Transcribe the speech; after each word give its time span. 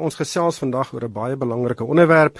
Ons 0.00 0.16
gesels 0.16 0.58
vandag 0.58 0.92
oor 0.94 1.04
'n 1.04 1.12
baie 1.12 1.36
belangrike 1.36 1.84
onderwerp 1.84 2.38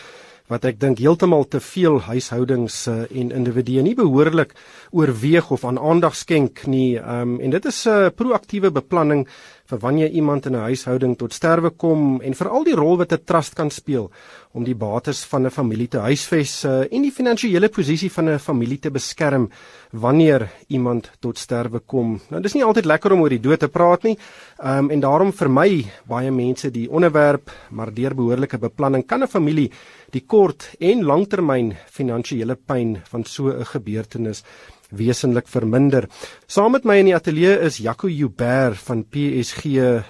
wat 0.51 0.65
ek 0.67 0.81
dink 0.83 0.99
heeltemal 0.99 1.47
te 1.47 1.61
veel 1.63 2.01
huishoudings 2.01 2.89
uh, 2.91 3.05
en 3.15 3.31
individue 3.31 3.83
nie 3.87 3.95
behoorlik 3.95 4.55
oorweeg 4.91 5.51
of 5.55 5.65
aan 5.65 5.79
aandag 5.79 6.17
skenk 6.19 6.65
nie. 6.67 6.99
Um, 6.99 7.39
en 7.41 7.51
dit 7.55 7.67
is 7.71 7.87
'n 7.87 7.91
uh, 7.91 8.11
proaktiewe 8.11 8.71
beplanning 8.71 9.29
vir 9.71 9.79
wanneer 9.79 10.11
iemand 10.11 10.47
in 10.47 10.57
'n 10.57 10.67
huishouding 10.69 11.17
tot 11.17 11.33
sterwe 11.33 11.71
kom 11.71 12.21
en 12.21 12.35
veral 12.35 12.65
die 12.65 12.75
rol 12.75 12.97
wat 12.99 13.13
'n 13.13 13.25
trust 13.25 13.55
kan 13.55 13.71
speel 13.71 14.11
om 14.53 14.65
die 14.65 14.75
bates 14.75 15.25
van 15.25 15.47
'n 15.47 15.51
familie 15.51 15.89
te 15.89 15.99
huisves 15.99 16.65
uh, 16.65 16.93
en 16.93 17.03
die 17.03 17.13
finansiële 17.13 17.69
posisie 17.69 18.11
van 18.11 18.29
'n 18.29 18.39
familie 18.39 18.79
te 18.79 18.91
beskerm 18.91 19.51
wanneer 19.93 20.51
iemand 20.69 21.11
tot 21.21 21.39
sterwe 21.39 21.81
kom. 21.87 22.21
Nou 22.31 22.43
dis 22.43 22.55
nie 22.55 22.65
altyd 22.65 22.85
lekker 22.85 23.13
om 23.13 23.21
oor 23.21 23.29
die 23.29 23.41
dood 23.41 23.61
te 23.61 23.69
praat 23.69 24.03
nie. 24.03 24.19
Um, 24.65 24.91
en 24.91 25.01
daarom 25.01 25.33
vermy 25.33 25.87
baie 26.07 26.31
mense 26.31 26.71
die 26.71 26.91
onderwerp, 26.91 27.51
maar 27.71 27.95
deur 27.95 28.15
behoorlike 28.15 28.59
beplanning 28.59 29.07
kan 29.07 29.23
'n 29.23 29.29
familie 29.29 29.71
die 30.11 30.25
kort 30.27 30.75
en 30.81 31.03
langtermyn 31.03 31.77
finansiële 31.87 32.57
pyn 32.57 32.99
van 33.11 33.25
so 33.25 33.49
'n 33.49 33.65
gebeurtenis 33.65 34.45
wesenlik 34.91 35.49
verminder. 35.49 36.09
Saam 36.47 36.73
met 36.73 36.85
my 36.85 36.99
in 37.01 37.11
die 37.11 37.17
ateljee 37.17 37.59
is 37.67 37.79
Jaco 37.79 38.09
Joubert 38.09 38.79
van 38.87 39.05
PSG. 39.05 39.65
Uh, 39.77 40.01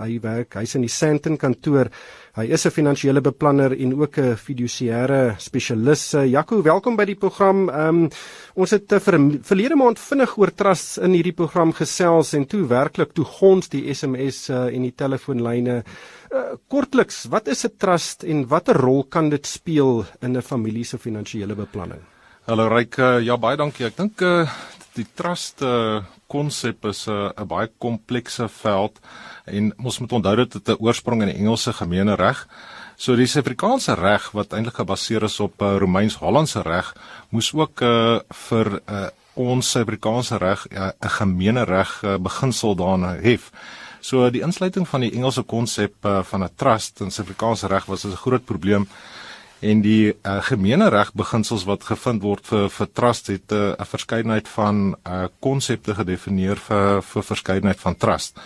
hy 0.00 0.18
werk, 0.22 0.56
hy's 0.60 0.74
in 0.78 0.86
die 0.86 0.92
Sandton 0.92 1.38
kantoor. 1.40 1.90
Hy 2.38 2.46
is 2.54 2.64
'n 2.64 2.70
finansiële 2.70 3.20
beplanner 3.20 3.72
en 3.74 3.94
ook 3.94 4.18
'n 4.18 4.36
fiduciêre 4.36 5.34
spesialis. 5.38 6.14
Uh, 6.14 6.26
Jaco, 6.26 6.62
welkom 6.62 6.96
by 6.96 7.04
die 7.04 7.16
program. 7.16 7.68
Um, 7.68 8.08
ons 8.54 8.70
het 8.70 8.92
uh, 8.92 9.00
ver, 9.00 9.18
verlede 9.42 9.76
maand 9.76 9.98
vinnig 9.98 10.38
oor 10.38 10.54
trusts 10.54 10.98
in 10.98 11.12
hierdie 11.12 11.34
program 11.34 11.72
gesels 11.72 12.32
en 12.32 12.46
toe 12.46 12.66
werklik 12.66 13.12
toe 13.12 13.24
gons 13.24 13.68
die 13.68 13.92
SMS 13.92 14.48
uh, 14.50 14.74
en 14.74 14.82
die 14.82 14.94
telefoonlyne. 14.94 15.82
Uh, 16.30 16.54
kortliks, 16.68 17.26
wat 17.28 17.48
is 17.48 17.64
'n 17.66 17.76
trust 17.76 18.22
en 18.22 18.46
watter 18.46 18.76
rol 18.76 19.04
kan 19.04 19.28
dit 19.28 19.46
speel 19.46 20.06
in 20.22 20.36
'n 20.36 20.42
familie 20.42 20.84
se 20.84 20.98
finansiële 20.98 21.54
beplanning? 21.54 22.00
Hallo 22.48 22.70
Ryk, 22.72 22.96
uh, 22.96 23.18
ja 23.20 23.34
baie 23.36 23.58
dankie. 23.60 23.84
Ek 23.84 23.98
dink 23.98 24.22
uh, 24.24 24.48
die 24.96 25.04
trust 25.04 25.60
konsep 26.32 26.86
uh, 26.88 26.90
is 26.90 27.02
'n 27.04 27.34
uh, 27.36 27.44
baie 27.44 27.68
komplekse 27.76 28.48
veld 28.48 28.96
en 29.44 29.68
ons 29.76 29.98
moet 30.00 30.12
onthou 30.16 30.34
dat 30.36 30.56
dit 30.56 30.68
'n 30.72 30.80
oorsprong 30.80 31.20
in 31.20 31.28
die 31.28 31.36
Engelse 31.36 31.72
gemeene 31.76 32.16
reg. 32.16 32.48
So 32.96 33.14
die 33.14 33.26
Suid-Afrikaanse 33.26 33.94
reg 33.94 34.30
wat 34.32 34.52
eintlik 34.52 34.80
gebaseer 34.80 35.22
is 35.28 35.40
op 35.40 35.60
uh, 35.60 35.76
Romeins-Hollandse 35.76 36.62
reg, 36.62 36.94
moes 37.28 37.52
ook 37.52 37.82
uh, 37.82 38.20
vir 38.48 38.80
uh, 38.88 39.08
ons 39.34 39.70
Suid-Afrikaanse 39.70 40.38
reg 40.38 40.66
'n 40.70 40.76
uh, 40.80 41.10
gemeene 41.20 41.64
reg 41.64 42.02
uh, 42.04 42.16
beginsel 42.16 42.74
daarna 42.74 43.20
hef. 43.20 43.52
So 44.00 44.30
die 44.30 44.40
insluiting 44.40 44.88
van 44.88 45.00
die 45.00 45.12
Engelse 45.12 45.42
konsep 45.42 45.92
uh, 46.04 46.22
van 46.22 46.44
'n 46.44 46.56
trust 46.56 47.00
in 47.00 47.10
Suid-Afrikaanse 47.10 47.68
reg 47.68 47.84
was 47.84 48.04
'n 48.04 48.16
groot 48.16 48.44
probleem 48.44 48.88
en 49.60 49.82
die 49.84 50.12
uh, 50.12 50.38
gemeenereg 50.44 51.12
beginsels 51.16 51.66
wat 51.68 51.84
gevind 51.84 52.22
word 52.24 52.46
vir 52.48 52.68
vir 52.72 52.88
trust 52.96 53.28
het 53.28 53.52
eh, 53.52 53.76
'n 53.76 53.82
uh, 53.82 53.86
verskeidenheid 53.86 54.48
van 54.48 54.94
uh, 55.06 55.26
konsepte 55.40 55.94
gedefinieer 55.94 56.56
vir 56.56 57.02
vir 57.02 57.22
verskeidenheid 57.22 57.80
van 57.80 57.96
trust. 57.96 58.38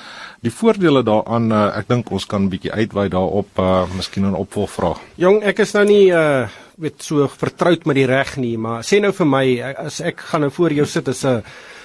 Die 0.42 0.50
voordele 0.50 1.02
daaraan 1.02 1.52
uh, 1.52 1.78
ek 1.78 1.88
dink 1.88 2.10
ons 2.10 2.26
kan 2.26 2.42
'n 2.42 2.50
bietjie 2.50 2.72
uitwy 2.72 3.08
daarop 3.08 3.58
uh, 3.58 3.86
miskien 3.96 4.26
'n 4.26 4.34
opvolgvraag. 4.34 4.98
Jong, 5.16 5.42
ek 5.42 5.58
is 5.58 5.72
nou 5.72 5.84
nie 5.84 6.10
uh 6.10 6.48
weet 6.76 7.02
so 7.02 7.28
vertroud 7.28 7.86
met 7.86 7.94
die 7.94 8.06
reg 8.06 8.36
nie, 8.36 8.56
maar 8.58 8.82
sê 8.82 8.98
nou 9.00 9.12
vir 9.12 9.26
my 9.26 9.44
as 9.78 10.00
ek 10.00 10.20
gaan 10.20 10.40
nou 10.40 10.50
voor 10.50 10.72
jou 10.72 10.86
sit 10.86 11.08
as 11.08 11.24
'n 11.24 11.42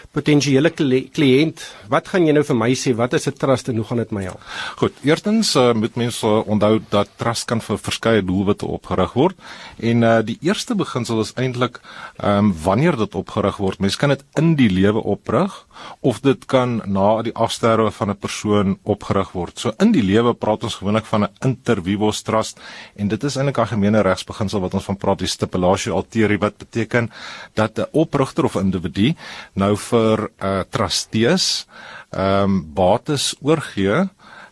potensiële 0.09 0.71
kliënt, 0.73 1.61
wat 1.91 2.07
gaan 2.09 2.25
jy 2.25 2.33
nou 2.33 2.41
vir 2.41 2.57
my 2.57 2.69
sê? 2.73 2.95
Wat 2.97 3.13
is 3.13 3.27
'n 3.27 3.37
trust 3.37 3.69
en 3.69 3.75
hoe 3.75 3.85
gaan 3.85 3.97
dit 3.97 4.11
my 4.11 4.23
help? 4.23 4.41
Goed, 4.81 4.93
eerstens 5.03 5.55
uh, 5.55 5.73
moet 5.73 5.95
mense 5.95 6.25
onthou 6.25 6.81
dat 6.89 7.09
trust 7.17 7.45
kan 7.45 7.61
vir 7.61 7.77
verskeie 7.77 8.21
doelwitte 8.25 8.65
opgerig 8.65 9.13
word 9.13 9.35
en 9.77 10.03
uh, 10.03 10.21
die 10.25 10.37
eerste 10.41 10.75
beginsel 10.75 11.21
is 11.21 11.33
eintlik 11.35 11.79
ehm 12.17 12.49
um, 12.49 12.53
wanneer 12.63 12.97
dit 12.97 13.15
opgerig 13.15 13.57
word. 13.57 13.79
Mens 13.79 13.95
kan 13.95 14.09
dit 14.09 14.23
in 14.35 14.55
die 14.55 14.69
lewe 14.69 14.99
oprig 15.03 15.65
of 16.01 16.21
dit 16.21 16.45
kan 16.45 16.81
na 16.85 17.21
die 17.21 17.35
afsterwe 17.35 17.91
van 17.91 18.09
'n 18.09 18.17
persoon 18.17 18.79
opgerig 18.83 19.31
word. 19.31 19.59
So 19.59 19.73
in 19.79 19.91
die 19.91 20.03
lewe 20.03 20.33
praat 20.33 20.63
ons 20.63 20.75
gewoonlik 20.75 21.05
van 21.05 21.23
'n 21.23 21.33
inter 21.45 21.81
vivos 21.83 22.21
trust 22.21 22.59
en 22.95 23.07
dit 23.07 23.23
is 23.23 23.35
eintlik 23.37 23.57
'n 23.57 23.61
algemene 23.61 24.01
regsbeginsel 24.01 24.59
wat 24.59 24.73
ons 24.73 24.85
van 24.85 24.97
praat 24.97 25.19
die 25.19 25.27
stipulatio 25.27 25.95
alterie 25.95 26.39
wat 26.39 26.57
beteken 26.57 27.11
dat 27.53 27.77
'n 27.77 27.85
oprigter 27.91 28.45
of 28.45 28.55
individu 28.55 29.13
nou 29.53 29.77
vir 29.77 29.98
vir 29.99 30.29
uh 30.39 30.63
trustees 30.71 31.67
ehm 32.09 32.43
um, 32.43 32.61
bates 32.73 33.35
oorgee 33.45 34.07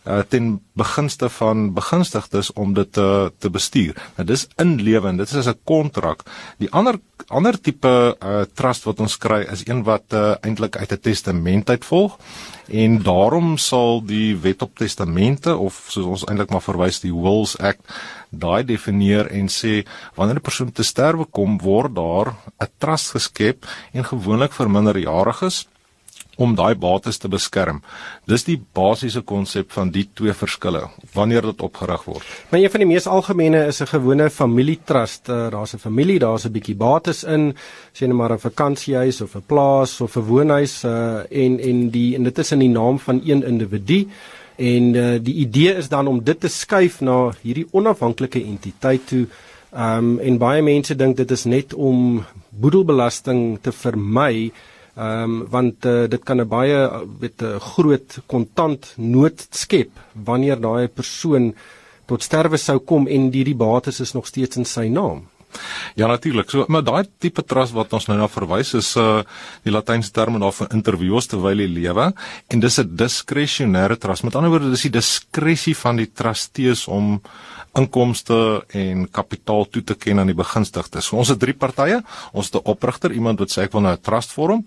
uh 0.08 0.22
ten 0.28 0.60
begunste 0.72 1.28
van 1.28 1.72
begunstigdes 1.74 2.52
om 2.52 2.74
dit 2.74 2.92
te 2.92 3.32
te 3.38 3.50
bestuur. 3.50 3.96
Nou 4.16 4.26
dis 4.26 4.46
inlewend, 4.56 5.18
dit 5.18 5.32
is 5.32 5.48
'n 5.48 5.60
kontrak. 5.64 6.22
Die 6.58 6.70
ander 6.70 6.98
ander 7.26 7.60
tipe 7.60 8.16
uh 8.22 8.42
trust 8.54 8.86
wat 8.88 9.00
ons 9.00 9.18
kry 9.20 9.42
is 9.52 9.66
een 9.66 9.82
wat 9.84 10.14
uh 10.14 10.34
eintlik 10.40 10.76
uit 10.76 10.92
'n 10.92 11.00
testament 11.00 11.70
uitvolg 11.70 12.18
en 12.68 13.02
daarom 13.02 13.56
sal 13.56 14.04
die 14.04 14.36
wet 14.36 14.62
op 14.62 14.76
testamente 14.76 15.56
of 15.56 15.86
soos 15.88 16.06
ons 16.06 16.24
eintlik 16.24 16.50
maar 16.50 16.62
verwys 16.62 17.00
die 17.00 17.12
Wills 17.12 17.56
Act 17.58 17.80
daai 18.30 18.64
definieer 18.64 19.30
en 19.30 19.48
sê 19.48 19.84
wanneer 20.14 20.36
'n 20.36 20.48
persoon 20.48 20.72
te 20.72 20.82
sterwe 20.82 21.24
kom 21.24 21.58
word 21.58 21.94
daar 21.94 22.34
'n 22.60 22.70
trust 22.78 23.10
geskep 23.10 23.66
en 23.92 24.04
gewoonlik 24.04 24.52
vir 24.52 24.70
minderjariges 24.70 25.66
om 26.38 26.54
daai 26.54 26.74
bates 26.78 27.18
te 27.18 27.28
beskerm. 27.30 27.80
Dis 28.30 28.46
die 28.46 28.56
basiese 28.78 29.24
konsep 29.26 29.72
van 29.74 29.90
die 29.94 30.06
twee 30.14 30.32
verskille 30.32 30.84
wanneer 31.14 31.50
dit 31.50 31.62
opgerig 31.66 32.04
word. 32.06 32.26
Maar 32.50 32.60
een 32.60 32.70
van 32.70 32.84
die 32.84 32.90
mees 32.92 33.08
algemene 33.10 33.66
is 33.66 33.80
'n 33.82 33.90
gewone 33.90 34.30
familietrust. 34.30 35.28
Uh, 35.28 35.50
daar's 35.50 35.74
'n 35.74 35.78
familie, 35.78 36.18
daar's 36.18 36.44
'n 36.44 36.52
bietjie 36.52 36.76
bates 36.76 37.24
in, 37.24 37.54
sê 37.92 38.06
net 38.06 38.16
maar 38.16 38.32
'n 38.32 38.38
vakansiehuis 38.38 39.20
of 39.20 39.34
'n 39.34 39.42
plaas 39.46 40.00
of 40.00 40.16
'n 40.16 40.26
woonhuis 40.26 40.84
uh, 40.84 41.20
en 41.30 41.60
en 41.60 41.90
die 41.90 42.14
en 42.14 42.22
dit 42.22 42.38
is 42.38 42.52
in 42.52 42.58
die 42.58 42.68
naam 42.68 42.98
van 42.98 43.20
een 43.24 43.42
individu 43.44 44.08
en 44.56 44.94
uh, 44.94 45.18
die 45.22 45.34
idee 45.34 45.74
is 45.74 45.88
dan 45.88 46.06
om 46.06 46.24
dit 46.24 46.40
te 46.40 46.48
skuif 46.48 47.00
na 47.00 47.32
hierdie 47.42 47.66
onafhanklike 47.70 48.42
entiteit 48.44 49.06
toe. 49.06 49.26
Ehm 49.72 49.98
um, 49.98 50.18
en 50.18 50.38
baie 50.38 50.62
mense 50.62 50.96
dink 50.96 51.16
dit 51.16 51.30
is 51.30 51.44
net 51.44 51.74
om 51.74 52.24
boedelbelasting 52.48 53.58
te 53.62 53.72
vermy 53.72 54.52
Ehm 54.98 55.22
um, 55.22 55.46
want 55.50 55.86
uh, 55.86 56.08
dit 56.10 56.22
kan 56.26 56.40
'n 56.40 56.48
baie 56.48 56.78
met 57.20 57.42
'n 57.42 57.60
groot 57.72 58.18
kontant 58.26 58.92
nood 58.96 59.46
skep 59.50 59.90
wanneer 60.12 60.58
daai 60.60 60.88
persoon 60.88 61.54
tot 62.06 62.22
sterwe 62.22 62.56
sou 62.56 62.78
kom 62.78 63.06
en 63.06 63.30
hierdie 63.32 63.54
bates 63.54 64.00
is 64.00 64.12
nog 64.12 64.26
steeds 64.26 64.56
in 64.56 64.64
sy 64.64 64.88
naam. 64.88 65.28
Ja 65.94 66.06
natuurlik. 66.06 66.50
So 66.50 66.64
maar 66.68 66.84
daai 66.84 67.06
tipe 67.18 67.42
trust 67.42 67.72
wat 67.72 67.92
ons 67.92 68.06
nou 68.08 68.18
na 68.18 68.28
verwys 68.28 68.74
is 68.74 68.96
uh 68.96 69.22
die 69.64 69.72
latynse 69.72 70.12
term 70.12 70.38
daarvan 70.40 70.74
interviews 70.76 71.26
terwyl 71.26 71.60
jy 71.60 71.68
lewe 71.68 72.12
en 72.48 72.60
dis 72.60 72.78
'n 72.78 72.96
diskresionêre 72.96 73.96
trust. 73.98 74.24
Met 74.24 74.34
ander 74.34 74.50
woorde 74.50 74.70
dis 74.70 74.82
die 74.88 74.98
diskresie 75.00 75.76
van 75.76 75.96
die 75.96 76.10
trustees 76.12 76.88
om 76.88 77.20
inkomste 77.74 78.64
en 78.68 79.08
kapitaal 79.10 79.68
toe 79.68 79.82
te 79.84 79.94
ken 79.94 80.18
aan 80.18 80.26
die 80.26 80.38
begunstigdes. 80.38 81.04
So 81.04 81.16
ons 81.16 81.28
het 81.28 81.38
drie 81.38 81.54
partye. 81.54 82.02
Ons 82.32 82.46
het 82.52 82.62
'n 82.62 82.70
oprigter, 82.70 83.12
iemand 83.12 83.38
wat 83.38 83.50
sê 83.50 83.62
ek 83.62 83.72
wil 83.72 83.82
nou 83.82 83.94
'n 83.94 84.00
trust 84.00 84.32
vorm 84.32 84.66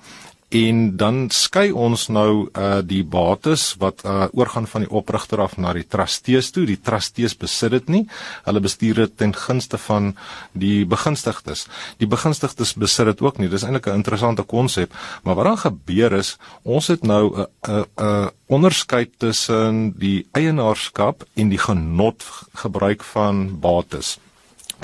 en 0.51 0.79
dan 0.99 1.29
skei 1.31 1.69
ons 1.71 2.09
nou 2.11 2.49
uh 2.51 2.81
die 2.83 3.03
bates 3.07 3.75
wat 3.79 4.03
uh 4.03 4.27
oorgaan 4.35 4.67
van 4.67 4.83
die 4.83 4.91
oprigter 4.91 5.39
af 5.39 5.55
na 5.57 5.71
die 5.73 5.87
trustees 5.87 6.51
toe. 6.51 6.65
Die 6.67 6.79
trustees 6.79 7.37
besit 7.39 7.71
dit 7.71 7.89
nie. 7.89 8.01
Hulle 8.43 8.59
bestuur 8.63 9.05
dit 9.05 9.17
ten 9.17 9.33
gunste 9.35 9.79
van 9.79 10.11
die 10.51 10.83
begunstigdes. 10.85 11.67
Die 12.03 12.09
begunstigdes 12.11 12.75
besit 12.75 13.13
dit 13.13 13.23
ook 13.23 13.39
nie. 13.39 13.49
Dis 13.49 13.63
eintlik 13.63 13.87
'n 13.87 14.01
interessante 14.03 14.43
konsep, 14.43 14.93
maar 15.23 15.35
wat 15.35 15.45
dan 15.45 15.57
gebeur 15.57 16.13
is, 16.13 16.37
ons 16.63 16.87
het 16.87 17.03
nou 17.03 17.31
'n 17.35 17.47
'n 17.67 17.85
'n 17.97 18.29
onderskeid 18.47 19.09
tussen 19.17 19.93
die 19.97 20.27
eienaarskap 20.31 21.23
en 21.35 21.49
die 21.49 21.57
genot 21.57 22.23
gebruik 22.53 23.03
van 23.03 23.59
bates. 23.59 24.19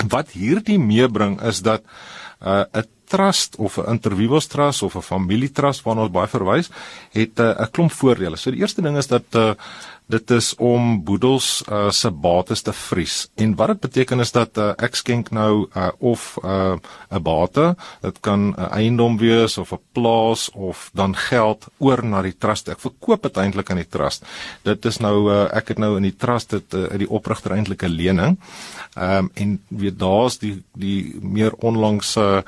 Wat 0.08 0.30
hierdie 0.30 0.78
meebring 0.78 1.42
is 1.42 1.60
dat 1.60 1.82
uh 2.40 2.64
'n 2.72 2.86
trust 3.08 3.56
of 3.58 3.78
'n 3.78 3.90
interviews 3.96 4.46
trust 4.46 4.82
of 4.82 4.96
'n 4.96 5.02
familietrust 5.02 5.82
waarna 5.84 6.06
ons 6.06 6.12
baie 6.12 6.28
verwys, 6.28 6.70
het 7.12 7.40
uh, 7.40 7.46
'n 7.46 7.62
uh, 7.62 7.70
klomp 7.70 7.92
voordele. 7.92 8.36
So 8.36 8.50
die 8.50 8.60
eerste 8.60 8.82
ding 8.82 8.96
is 8.96 9.06
dat 9.06 9.24
uh, 9.34 9.54
dit 10.08 10.30
is 10.30 10.54
om 10.56 11.02
boedels 11.04 11.62
uh, 11.68 11.90
se 11.92 12.10
bates 12.10 12.62
te 12.64 12.72
vries. 12.72 13.16
En 13.36 13.54
wat 13.58 13.74
dit 13.74 13.80
beteken 13.80 14.24
is 14.24 14.32
dat 14.32 14.56
uh, 14.58 14.70
ek 14.80 14.96
skenk 14.96 15.30
nou 15.36 15.68
uh, 15.68 15.90
of 15.98 16.38
'n 16.42 16.80
uh, 17.12 17.20
bate, 17.20 17.76
dit 18.00 18.20
kan 18.20 18.48
'n 18.48 18.54
uh, 18.58 18.72
eiendom 18.72 19.18
wees 19.18 19.58
of 19.58 19.72
'n 19.72 19.80
plaas 19.92 20.50
of 20.50 20.90
dan 20.94 21.16
geld 21.16 21.66
oor 21.78 22.04
na 22.04 22.22
die 22.22 22.36
trust. 22.38 22.68
Ek 22.68 22.80
verkoop 22.80 23.22
dit 23.22 23.36
eintlik 23.36 23.70
aan 23.70 23.82
die 23.84 23.88
trust. 23.88 24.24
Dit 24.62 24.84
is 24.84 24.98
nou 24.98 25.30
uh, 25.30 25.48
ek 25.52 25.68
het 25.68 25.78
nou 25.78 25.96
in 25.96 26.02
die 26.02 26.16
trust 26.16 26.50
dit 26.50 26.74
uit 26.74 26.92
uh, 26.92 26.98
die 26.98 27.10
oprigter 27.10 27.52
eintlik 27.52 27.82
'n 27.82 27.92
lening. 27.92 28.38
Ehm 28.96 29.16
um, 29.18 29.30
en 29.34 29.60
weet 29.68 29.98
daar's 29.98 30.38
die 30.38 30.62
die 30.74 31.18
meer 31.20 31.52
onlangse 31.52 32.44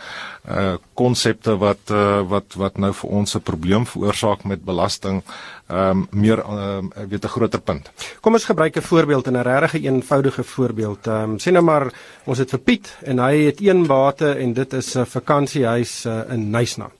uh 0.48 0.74
konsepte 0.94 1.56
wat 1.58 1.90
uh 1.90 2.22
wat 2.28 2.54
wat 2.56 2.78
nou 2.78 2.92
vir 2.92 3.10
ons 3.10 3.34
'n 3.34 3.42
probleem 3.42 3.86
veroorsaak 3.86 4.44
met 4.44 4.64
belasting 4.64 5.22
ehm 5.70 5.90
um, 5.90 6.06
meer 6.11 6.38
ehm 6.38 6.90
uh, 6.90 7.06
weet 7.08 7.25
'n 7.25 7.34
groter 7.37 7.61
punt. 7.61 7.90
Kom 8.20 8.32
ons 8.32 8.44
gebruik 8.44 8.76
'n 8.76 8.82
voorbeeld 8.82 9.26
en 9.26 9.37
'n 9.37 9.43
regtig 9.43 9.82
eenvoudige 9.82 10.43
voorbeeld. 10.43 11.06
Ehm 11.06 11.31
um, 11.31 11.38
sê 11.38 11.50
nou 11.52 11.64
maar 11.64 11.93
ons 12.25 12.38
het 12.38 12.50
vir 12.50 12.61
Piet 12.61 12.96
en 13.02 13.19
hy 13.19 13.34
het 13.46 13.61
een 13.61 13.87
bate 13.87 14.32
en 14.32 14.52
dit 14.52 14.72
is 14.72 14.96
'n 14.96 15.06
vakansiehuis 15.06 16.06
uh, 16.06 16.22
in 16.31 16.50
Nysna 16.50 16.90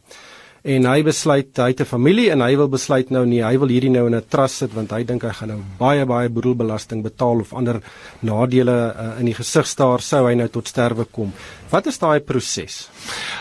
en 0.63 0.85
hy 0.85 1.01
besluit 1.05 1.57
hy 1.57 1.71
het 1.73 1.81
'n 1.81 1.89
familie 1.89 2.31
en 2.31 2.41
hy 2.41 2.57
wil 2.57 2.69
besluit 2.69 3.11
nou 3.11 3.25
nee, 3.27 3.43
hy 3.43 3.57
wil 3.59 3.69
hierdie 3.69 3.91
nou 3.91 4.07
in 4.07 4.15
'n 4.15 4.29
trust 4.29 4.57
sit 4.57 4.73
want 4.75 4.91
hy 4.91 5.05
dink 5.05 5.23
hy 5.23 5.33
gaan 5.33 5.49
nou 5.49 5.61
baie 5.79 6.05
baie 6.05 6.29
boedelbelasting 6.29 7.03
betaal 7.03 7.41
of 7.41 7.55
ander 7.55 7.81
nadele 8.21 8.95
uh, 8.95 9.19
in 9.19 9.27
die 9.27 9.35
gesig 9.35 9.67
staar 9.67 10.01
sou 10.01 10.27
hy 10.27 10.35
nou 10.35 10.49
tot 10.49 10.69
sterwe 10.69 11.05
kom. 11.05 11.33
Wat 11.71 11.87
is 11.87 11.99
daai 11.99 12.21
proses? 12.21 12.91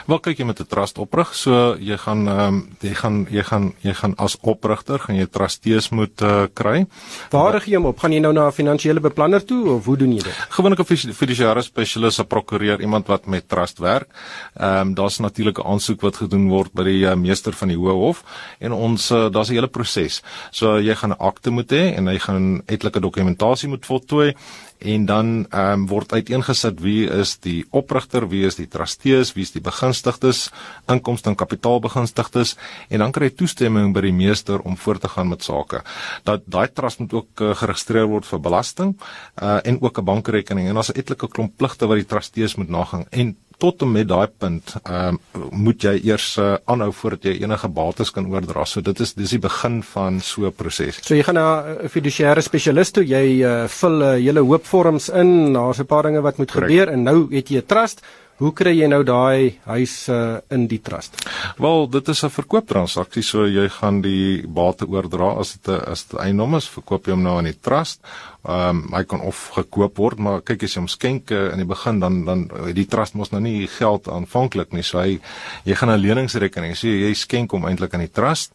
Wel 0.10 0.18
kyk 0.26 0.40
jy 0.42 0.46
met 0.50 0.60
'n 0.60 0.66
trust 0.66 0.98
oprig, 0.98 1.36
so 1.36 1.78
jy 1.78 1.98
gaan 1.98 2.28
ehm 2.28 2.40
um, 2.40 2.70
jy 2.82 2.94
gaan 2.98 3.28
jy 3.30 3.44
gaan 3.44 3.74
jy 3.82 3.94
gaan 3.94 4.16
as 4.18 4.38
oprigter 4.42 4.98
gaan 5.00 5.16
jy 5.16 5.28
trustees 5.30 5.90
moet 5.90 6.22
uh, 6.22 6.48
kry. 6.54 6.88
Waar 7.30 7.54
rig 7.54 7.66
jy 7.66 7.76
hom 7.76 7.86
op? 7.86 8.00
Gaan 8.00 8.14
jy 8.14 8.20
nou 8.20 8.34
na 8.34 8.48
'n 8.48 8.52
finansiële 8.52 9.00
beplanner 9.00 9.46
toe 9.46 9.70
of 9.70 9.86
hoe 9.86 9.98
doen 9.98 10.14
jy 10.14 10.24
dit? 10.24 10.34
Gewoonlik 10.50 10.80
'n 10.80 11.14
fiduciaris 11.14 11.66
spesialis, 11.66 12.20
'n 12.20 12.26
prokureur, 12.26 12.82
iemand 12.82 13.08
wat 13.08 13.28
met 13.28 13.48
trust 13.48 13.78
werk. 13.78 14.10
Ehm 14.58 14.88
um, 14.88 14.94
daar's 14.96 15.20
natuurlik 15.20 15.60
'n 15.60 15.68
aansoek 15.68 16.02
wat 16.02 16.16
gedoen 16.16 16.50
word 16.50 16.74
by 16.74 16.84
die 16.84 17.06
uh, 17.06 17.14
meester 17.14 17.54
van 17.54 17.68
die 17.68 17.78
Hoë 17.78 17.94
Hof 17.94 18.24
en 18.60 18.72
ons 18.72 19.12
uh, 19.12 19.30
daar's 19.30 19.50
'n 19.50 19.54
hele 19.54 19.68
proses. 19.68 20.24
So 20.52 20.80
jy 20.80 20.96
gaan 20.96 21.12
'n 21.12 21.20
akte 21.20 21.52
moet 21.52 21.72
hê 21.72 21.94
en 21.96 22.08
hy 22.08 22.18
gaan 22.18 22.62
etlike 22.66 23.00
dokumentasie 23.00 23.70
moet 23.70 23.86
voltooi 23.86 24.34
en 24.80 25.06
dan 25.06 25.46
ehm 25.50 25.72
um, 25.72 25.88
word 25.88 26.14
uiteengesit 26.14 26.80
wie 26.80 27.08
is 27.10 27.36
die 27.44 27.66
oprigter, 27.76 28.28
wie 28.31 28.46
is 28.48 28.56
die 28.56 28.68
trustees, 28.68 29.34
wie 29.36 29.44
is 29.44 29.52
die 29.52 29.64
begunstigdes, 29.64 30.50
inkomste 30.88 31.30
en 31.30 31.36
kapitaalbegunstigdes 31.36 32.56
en 32.90 33.04
dan 33.04 33.12
kry 33.12 33.30
toestemming 33.30 33.94
by 33.94 34.06
die 34.08 34.16
meester 34.16 34.64
om 34.64 34.78
voort 34.78 35.02
te 35.02 35.12
gaan 35.12 35.30
met 35.30 35.44
sake. 35.44 35.84
Dat 36.24 36.48
daai 36.48 36.68
trust 36.72 37.00
moet 37.00 37.14
ook 37.14 37.44
uh, 37.44 37.56
geregistreer 37.56 38.08
word 38.08 38.26
vir 38.26 38.40
belasting 38.40 38.96
uh, 39.42 39.60
en 39.64 39.81
ook 39.81 40.00
'n 40.00 40.06
bankrekening 40.06 40.68
en 40.68 40.76
daar's 40.76 40.92
'n 40.92 41.00
etlike 41.00 41.28
klomp 41.28 41.58
pligte 41.58 41.88
wat 41.88 41.98
die 41.98 42.10
trustees 42.16 42.56
moet 42.56 42.70
nagaan 42.70 43.06
en 43.10 43.36
tot 43.60 43.82
en 43.82 43.92
met 43.92 44.08
daai 44.08 44.28
punt 44.28 44.76
ehm 44.84 45.18
uh, 45.36 45.48
moet 45.52 45.84
jy 45.84 45.96
eers 46.08 46.38
uh, 46.40 46.56
aanhou 46.72 46.92
voordat 46.96 47.28
jy 47.30 47.36
enige 47.44 47.68
bates 47.68 48.12
kan 48.16 48.28
oordra. 48.32 48.66
So 48.66 48.82
dit 48.82 49.00
is 49.00 49.14
dis 49.18 49.36
die 49.36 49.42
begin 49.44 49.82
van 49.94 50.20
so 50.20 50.48
'n 50.48 50.56
proses. 50.56 51.02
So 51.04 51.16
jy 51.16 51.24
gaan 51.24 51.36
na 51.36 51.48
'n 51.84 51.90
fiduciêre 51.90 52.42
spesialis 52.42 52.92
toe, 52.92 53.04
jy 53.04 53.44
uh, 53.44 53.68
vul 53.68 54.00
'n 54.00 54.02
uh, 54.02 54.24
hele 54.24 54.40
hoop 54.40 54.66
vorms 54.66 55.10
in, 55.10 55.54
daar's 55.54 55.80
'n 55.80 55.86
paar 55.86 56.04
dinge 56.04 56.22
wat 56.22 56.38
moet 56.38 56.52
Correct. 56.52 56.72
gebeur 56.72 56.88
en 56.94 57.04
nou 57.04 57.28
het 57.32 57.50
jy 57.50 57.58
'n 57.58 57.66
trust. 57.66 58.02
Hoe 58.40 58.54
kry 58.56 58.72
jy 58.72 58.88
nou 58.88 59.02
daai 59.04 59.60
huis 59.68 59.94
uh, 60.08 60.38
in 60.56 60.64
die 60.72 60.80
trust? 60.80 61.18
Wel, 61.60 61.90
dit 61.92 62.08
is 62.08 62.24
'n 62.24 62.32
verkooptransaksie, 62.32 63.24
so 63.24 63.44
jy 63.44 63.68
gaan 63.68 64.00
die 64.02 64.48
bate 64.48 64.88
oordra 64.88 65.36
as 65.40 65.58
dit 65.58 65.68
'n 65.68 65.84
as 65.92 66.08
dit 66.08 66.20
eiendom 66.20 66.56
is, 66.56 66.70
verkoop 66.70 67.08
jy 67.08 67.12
hom 67.12 67.24
nou 67.24 67.38
aan 67.38 67.52
die 67.52 67.60
trust. 67.60 68.00
Ehm 68.48 68.70
um, 68.70 68.96
hy 68.96 69.04
kan 69.04 69.20
of 69.20 69.50
gekoop 69.52 69.98
word, 69.98 70.20
maar 70.20 70.42
kyk 70.42 70.64
as 70.64 70.76
jy 70.76 70.80
hom 70.80 70.88
skenk 70.88 71.32
uh, 71.32 71.52
in 71.52 71.58
die 71.58 71.68
begin 71.68 72.00
dan 72.00 72.24
dan 72.26 72.48
die 72.74 72.88
trust 72.88 73.16
mos 73.16 73.32
nou 73.32 73.42
nie 73.42 73.68
geld 73.68 74.08
aanvanklik 74.08 74.72
nie. 74.72 74.84
So 74.84 75.00
hy 75.00 75.20
jy 75.66 75.76
gaan 75.76 75.92
'n 75.92 76.00
leningsrekening, 76.00 76.76
so 76.76 76.88
jy 76.88 77.14
skenk 77.14 77.52
hom 77.52 77.66
eintlik 77.66 77.94
aan 77.94 78.08
die 78.08 78.14
trust. 78.14 78.54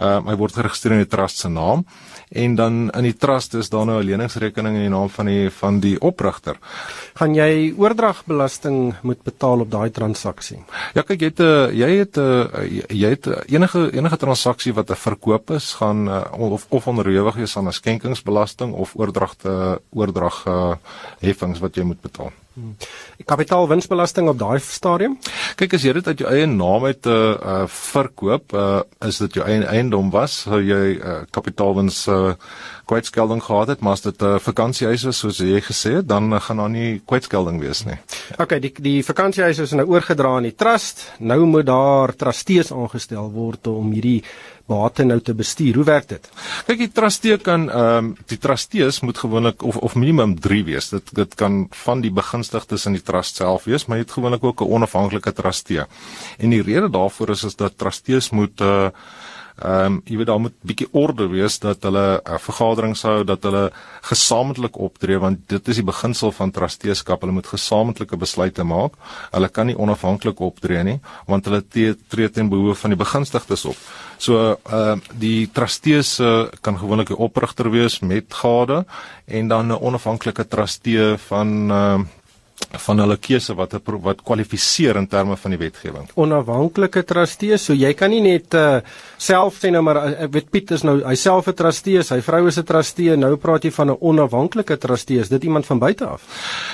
Ehm 0.00 0.22
um, 0.24 0.28
hy 0.32 0.36
word 0.40 0.56
geregistreer 0.56 0.96
in 0.96 1.04
die 1.04 1.12
trust 1.12 1.42
se 1.42 1.48
naam 1.52 1.84
en 2.30 2.54
dan 2.56 2.76
in 2.96 3.04
die 3.04 3.16
trust 3.18 3.54
is 3.58 3.68
daar 3.68 3.84
nou 3.86 3.98
'n 4.00 4.06
leningsrekening 4.06 4.76
in 4.76 4.82
die 4.86 4.94
naam 4.96 5.10
van 5.10 5.26
die 5.26 5.50
van 5.50 5.80
die 5.80 6.00
oprigter. 6.00 6.56
Gaan 7.14 7.34
jy 7.34 7.74
oordragbelasting 7.76 8.94
moet 9.02 9.22
betaal 9.22 9.60
op 9.60 9.70
daai 9.70 9.90
transaksie? 9.90 10.64
Ja, 10.94 11.02
kyk 11.02 11.20
jy 11.20 11.26
het 11.26 11.40
'n 11.40 11.76
jy 11.76 11.90
het 11.98 12.16
'n 12.16 12.48
jy 12.88 13.08
het 13.08 13.26
enige 13.48 13.92
enige 13.92 14.16
transaksie 14.16 14.72
wat 14.72 14.90
'n 14.90 14.96
verkoop 14.96 15.50
is, 15.50 15.74
gaan 15.74 16.08
uh, 16.08 16.24
of 16.32 16.66
of 16.68 16.86
onderhewig 16.86 17.36
is 17.36 17.56
aan 17.56 17.68
'n 17.68 17.72
skenkingsbelasting 17.72 18.72
of 18.72 18.96
oordragte 18.96 19.80
oordrag 19.90 20.46
uh, 20.46 20.74
heffings 21.20 21.58
wat 21.58 21.74
jy 21.74 21.82
moet 21.82 22.00
betaal. 22.00 22.32
Hmm. 22.60 22.76
Kapitaalwinsbelasting 23.24 24.28
op 24.28 24.38
daai 24.40 24.58
stadium? 24.60 25.16
Kyk 25.56 25.76
as 25.78 25.84
jy 25.86 25.94
dit 25.96 26.08
uit 26.10 26.20
jou 26.20 26.28
eie 26.28 26.48
naam 26.50 26.84
uit 26.84 27.06
'n 27.06 27.12
uh, 27.12 27.36
uh, 27.52 27.66
verkoop, 27.66 28.52
uh, 28.52 28.82
is 29.08 29.18
dit 29.18 29.38
jou 29.38 29.46
eie 29.46 29.64
eiendom 29.64 30.10
was, 30.10 30.42
sou 30.44 30.60
jy 30.60 30.98
uh, 30.98 31.22
kapitaalwins 31.30 32.06
uh, 32.08 32.34
kwytskelding 32.90 33.42
gehad 33.44 33.70
het, 33.74 33.80
maar 33.80 33.98
as 33.98 34.04
dit 34.06 34.22
'n 34.22 34.34
uh, 34.34 34.38
vakansiehuis 34.42 35.04
is 35.04 35.18
soos 35.18 35.38
jy 35.38 35.60
gesê 35.62 35.94
het, 36.00 36.08
dan 36.08 36.32
uh, 36.32 36.40
gaan 36.40 36.56
daar 36.56 36.70
nie 36.70 37.00
kwytskelding 37.06 37.60
wees 37.60 37.84
nie. 37.86 37.98
OK, 38.38 38.58
die 38.60 38.72
die 38.82 39.00
vakansiehuis 39.04 39.58
is 39.58 39.72
nou 39.72 39.86
oorgedra 39.86 40.36
aan 40.36 40.48
die 40.48 40.54
trust. 40.54 41.06
Nou 41.18 41.44
moet 41.46 41.66
daar 41.66 42.14
trustees 42.16 42.72
aangestel 42.72 43.30
word 43.30 43.66
om 43.66 43.92
hierdie 43.92 44.22
bate 44.70 45.04
nou 45.04 45.18
te 45.20 45.34
bestuur. 45.34 45.80
Hoe 45.80 45.84
werk 45.84 46.08
dit? 46.08 46.28
Kyk, 46.66 46.78
die 46.78 46.92
trustee 46.94 47.38
kan 47.38 47.68
ehm 47.70 48.10
um, 48.10 48.10
die 48.30 48.38
trustees 48.38 49.00
moet 49.06 49.18
gewoonlik 49.18 49.62
of 49.62 49.76
of 49.76 49.94
minimum 49.94 50.36
3 50.40 50.64
wees. 50.64 50.90
Dit 50.94 51.14
dit 51.14 51.34
kan 51.34 51.66
van 51.84 52.04
die 52.04 52.12
begunstigdes 52.14 52.86
in 52.86 52.98
die 52.98 53.04
trust 53.04 53.40
self 53.40 53.66
wees, 53.70 53.86
maar 53.86 53.98
jy 53.98 54.06
het 54.06 54.18
gewoonlik 54.18 54.44
ook 54.44 54.62
'n 54.62 54.72
onafhanklike 54.78 55.32
trustee. 55.32 55.86
En 56.38 56.50
die 56.50 56.62
rede 56.62 56.90
daarvoor 56.90 57.30
is 57.30 57.44
is 57.44 57.56
dat 57.56 57.78
trustees 57.78 58.30
moet 58.30 58.60
uh 58.60 58.88
Ehm 59.60 59.86
um, 59.86 60.00
jy 60.08 60.16
weet 60.16 60.26
daar 60.30 60.40
moet 60.40 60.54
bietjie 60.64 60.88
orde 60.96 61.26
wees 61.28 61.58
dat 61.60 61.82
hulle 61.84 62.20
'n 62.24 62.32
uh, 62.32 62.38
vergadering 62.38 62.96
sou 62.96 63.24
dat 63.24 63.42
hulle 63.42 63.70
gesamentlik 64.02 64.76
optree 64.76 65.18
want 65.18 65.48
dit 65.48 65.68
is 65.68 65.76
die 65.76 65.84
beginsel 65.84 66.32
van 66.32 66.50
trusteeskap. 66.50 67.20
Hulle 67.20 67.32
moet 67.32 67.46
gesamentlike 67.46 68.16
besluite 68.16 68.64
maak. 68.64 68.92
Hulle 69.30 69.48
kan 69.48 69.66
nie 69.66 69.76
onafhanklik 69.76 70.40
optree 70.40 70.82
nie 70.82 71.00
want 71.26 71.44
hulle 71.44 71.62
tree 72.08 72.30
ten 72.30 72.48
behoeve 72.48 72.80
van 72.80 72.90
die 72.90 72.98
begunstigdes 72.98 73.64
op. 73.64 73.76
So 74.18 74.56
ehm 74.64 74.98
uh, 74.98 75.18
die 75.18 75.50
trustees 75.52 76.20
uh, 76.20 76.46
kan 76.60 76.78
gewoonlik 76.78 77.08
die 77.08 77.18
oprigter 77.18 77.70
wees 77.70 78.00
met 78.00 78.34
gade 78.34 78.84
en 79.26 79.48
dan 79.48 79.66
'n 79.66 79.80
onafhanklike 79.80 80.48
trustee 80.48 81.16
van 81.16 81.70
ehm 81.70 82.00
uh, 82.00 82.06
van 82.78 83.02
hulle 83.02 83.16
keuse 83.16 83.54
wat 83.58 83.74
wat 83.82 84.22
kwalifiseer 84.22 84.96
in 84.96 85.06
terme 85.10 85.36
van 85.36 85.50
die 85.50 85.58
wetgewing. 85.58 86.08
Onafhanklike 86.14 87.02
trustee, 87.02 87.58
so 87.58 87.74
jy 87.74 87.92
kan 87.98 88.10
nie 88.10 88.20
net 88.22 88.54
uh, 88.54 88.80
self 89.18 89.58
sê 89.62 89.72
nou 89.74 89.82
maar 89.82 90.02
ek 90.26 90.32
weet 90.32 90.50
Piet 90.50 90.70
is 90.76 90.84
nou 90.86 91.00
hy 91.02 91.14
self 91.14 91.48
'n 91.48 91.54
trustee, 91.54 92.02
sy 92.02 92.20
vrou 92.20 92.46
is 92.46 92.58
'n 92.58 92.64
trustee, 92.64 93.16
nou 93.16 93.36
praat 93.36 93.64
jy 93.64 93.70
van 93.70 93.90
'n 93.90 93.98
onafhanklike 94.00 94.76
trustee, 94.78 95.20
is 95.20 95.28
dit 95.28 95.44
iemand 95.44 95.66
van 95.66 95.78
buite 95.78 96.06
af? 96.06 96.22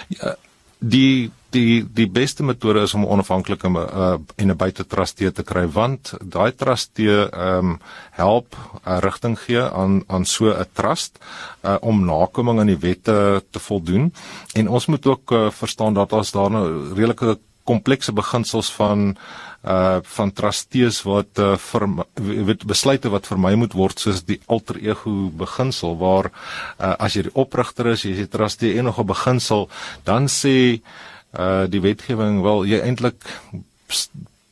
Ja, 0.09 0.37
die 0.79 1.31
die 1.51 1.85
die 1.95 2.07
beste 2.11 2.45
metode 2.45 2.83
is 2.85 2.95
om 2.95 3.03
'n 3.05 3.13
onafhanklike 3.17 3.69
uh, 3.69 4.19
en 4.37 4.51
'n 4.51 4.57
buitetrustee 4.57 5.33
te 5.33 5.43
kry 5.43 5.67
want 5.67 6.15
daai 6.21 6.53
trustee 6.53 7.29
ehm 7.31 7.71
um, 7.71 7.79
help 8.11 8.57
'n 8.57 8.91
uh, 8.91 8.99
rigting 8.99 9.39
gee 9.39 9.63
aan 9.63 10.03
aan 10.07 10.25
so 10.25 10.51
'n 10.51 10.67
trust 10.73 11.19
uh, 11.65 11.77
om 11.81 12.05
nakoming 12.05 12.61
aan 12.61 12.67
die 12.67 12.79
wette 12.79 13.43
te 13.51 13.59
voldoen. 13.59 14.13
En 14.55 14.69
ons 14.69 14.87
moet 14.87 15.07
ook 15.07 15.31
uh, 15.31 15.51
verstaan 15.51 15.95
dat 15.95 16.13
as 16.13 16.31
daar 16.31 16.51
nou 16.51 16.95
redelike 16.95 17.39
komplekse 17.65 18.13
beginsels 18.13 18.73
van 18.73 19.17
uh 19.65 19.99
van 20.17 20.33
trustees 20.33 21.03
wat 21.03 21.39
uh 21.39 21.57
vir 21.57 21.89
weet 22.49 22.67
besluite 22.67 23.11
wat 23.11 23.27
vir 23.27 23.39
my 23.39 23.55
moet 23.55 23.75
word 23.75 23.99
soos 23.99 24.23
die 24.25 24.41
alter 24.47 24.79
ego 24.83 25.31
beginsel 25.45 25.97
waar 25.99 26.31
uh 26.79 26.95
as 26.99 27.17
jy 27.17 27.27
die 27.29 27.35
oprigter 27.35 27.93
is, 27.95 28.05
jy 28.05 28.15
is 28.15 28.25
die 28.25 28.33
trustee 28.39 28.79
en 28.79 28.85
nog 28.85 28.99
'n 29.01 29.07
beginsel, 29.07 29.69
dan 30.05 30.29
sê 30.29 30.81
uh 31.39 31.67
die 31.67 31.81
wetgewing 31.81 32.43
wel 32.43 32.65
jy 32.65 32.81
eintlik 32.81 33.17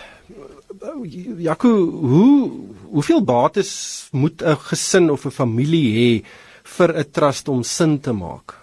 Jaco, 1.38 1.84
hoe 1.84 2.50
hoeveel 2.90 3.24
bates 3.24 4.08
moet 4.12 4.42
'n 4.42 4.56
gesin 4.56 5.10
of 5.10 5.26
'n 5.26 5.30
familie 5.30 5.92
hê 5.98 6.24
vir 6.62 6.98
'n 6.98 7.10
trust 7.10 7.48
om 7.48 7.62
sin 7.62 8.00
te 8.00 8.12
maak? 8.12 8.60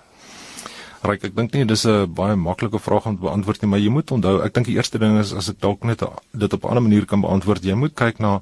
Ryk, 1.01 1.23
ek 1.23 1.35
dink 1.35 1.53
nie 1.53 1.65
dis 1.65 1.85
'n 1.85 2.13
baie 2.13 2.35
maklike 2.35 2.79
vraag 2.79 3.05
om 3.05 3.15
te 3.15 3.21
beantwoord 3.21 3.61
nie, 3.61 3.69
maar 3.69 3.79
jy 3.79 3.89
moet 3.89 4.11
onthou, 4.11 4.41
ek 4.43 4.53
dink 4.53 4.65
die 4.65 4.75
eerste 4.75 4.99
ding 4.99 5.19
is 5.19 5.33
as 5.33 5.49
ek 5.49 5.59
dalk 5.59 5.83
net 5.83 6.03
dit 6.33 6.53
op 6.53 6.63
'n 6.63 6.67
ander 6.67 6.83
manier 6.83 7.05
kan 7.05 7.21
beantwoord, 7.21 7.63
jy 7.63 7.75
moet 7.75 7.95
kyk 7.95 8.19
na 8.19 8.41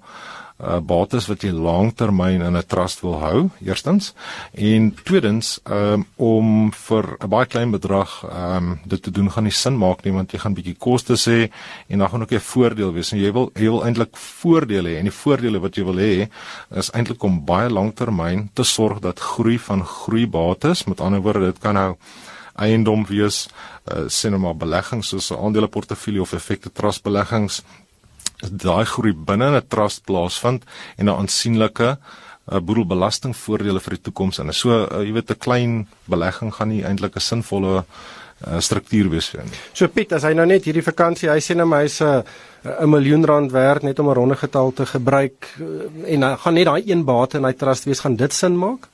uh 0.58 0.80
bates 0.82 1.28
wat 1.30 1.44
jy 1.46 1.52
lanktermyn 1.54 2.42
in 2.42 2.58
'n 2.58 2.66
trust 2.68 3.02
wil 3.02 3.20
hou, 3.20 3.50
eerstens. 3.62 4.14
En 4.54 4.96
tweedens, 5.04 5.60
um 5.70 6.06
om 6.16 6.72
vir 6.72 7.18
'n 7.20 7.30
baie 7.30 7.46
klein 7.46 7.72
bedrag 7.72 8.24
um 8.24 8.80
dit 8.86 9.04
te 9.04 9.12
doen 9.12 9.32
gaan 9.32 9.44
nie 9.44 9.52
sin 9.52 9.78
maak 9.78 10.04
nie 10.04 10.14
want 10.14 10.32
jy 10.32 10.40
gaan 10.40 10.56
bietjie 10.56 10.78
kostes 10.78 11.26
hê 11.26 11.52
en 11.88 12.00
dan 12.00 12.10
gaan 12.10 12.22
ook 12.22 12.32
'n 12.32 12.40
voordeel 12.40 12.94
wees. 12.94 13.12
En 13.12 13.20
jy 13.20 13.32
wil 13.32 13.52
jy 13.56 13.70
wil 13.70 13.84
eintlik 13.84 14.18
voordele 14.18 14.90
hê 14.90 14.98
en 14.98 15.06
die 15.06 15.20
voordele 15.24 15.60
wat 15.60 15.76
jy 15.76 15.84
wil 15.84 15.98
hê 15.98 16.30
is 16.76 16.92
eintlik 16.92 17.24
om 17.24 17.46
baie 17.46 17.70
lanktermyn 17.70 18.50
te 18.54 18.64
sorg 18.64 19.00
dat 19.00 19.20
groei 19.20 19.60
van 19.60 19.86
groeibates, 19.86 20.86
met 20.86 21.00
ander 21.00 21.22
woorde 21.22 21.46
dit 21.46 21.60
kan 21.60 21.74
nou 21.74 21.98
eiendom 22.56 23.06
wees, 23.06 23.48
uh, 23.92 24.08
sien 24.08 24.32
nou 24.32 24.42
maar 24.42 24.56
beleggings 24.56 25.08
soos 25.08 25.32
'n 25.32 25.44
aandeleportefeulje 25.46 26.22
of 26.22 26.34
effekte 26.34 26.72
trust 26.72 27.04
beleggings 27.04 27.64
daai 28.42 28.86
groei 28.86 29.14
binne 29.14 29.50
'n 29.52 29.68
trust 29.68 30.06
plaasvind 30.06 30.64
en 30.98 31.06
'n 31.10 31.18
aansienlike 31.18 31.98
uh, 31.98 32.60
boedelbelastingvoordele 32.60 33.80
vir 33.80 33.96
die 33.96 34.04
toekoms 34.04 34.40
en 34.40 34.54
so 34.54 34.70
uh, 34.70 35.04
jy 35.04 35.14
weet 35.14 35.32
'n 35.32 35.40
klein 35.40 35.88
belegging 36.06 36.54
gaan 36.54 36.70
nie 36.70 36.84
eintlik 36.84 37.16
'n 37.16 37.20
sinvolle 37.20 37.84
uh, 37.84 38.60
struktuur 38.60 39.10
wees 39.10 39.30
vir 39.30 39.44
nie. 39.44 39.60
So 39.74 39.88
Piet, 39.88 40.14
as 40.14 40.24
hy 40.24 40.34
nou 40.34 40.46
net 40.46 40.66
hierdie 40.66 40.86
vakansie, 40.86 41.30
hy 41.30 41.40
sê 41.40 41.56
nou 41.56 41.66
maar 41.66 41.82
hy's 41.82 42.02
'n 42.02 42.24
'n 42.64 42.90
miljoen 42.90 43.26
rand 43.26 43.52
werd 43.52 43.84
net 43.84 44.00
om 44.00 44.10
'n 44.10 44.14
ronde 44.14 44.36
getal 44.36 44.72
te 44.72 44.86
gebruik 44.86 45.48
en 46.06 46.24
hy 46.24 46.36
gaan 46.36 46.54
net 46.54 46.66
daai 46.66 46.84
een 46.86 47.06
bate 47.06 47.38
in 47.38 47.46
hy 47.46 47.54
trust 47.54 47.86
wees, 47.86 48.00
gaan 48.00 48.16
dit 48.16 48.34
sin 48.34 48.58
maak? 48.58 48.88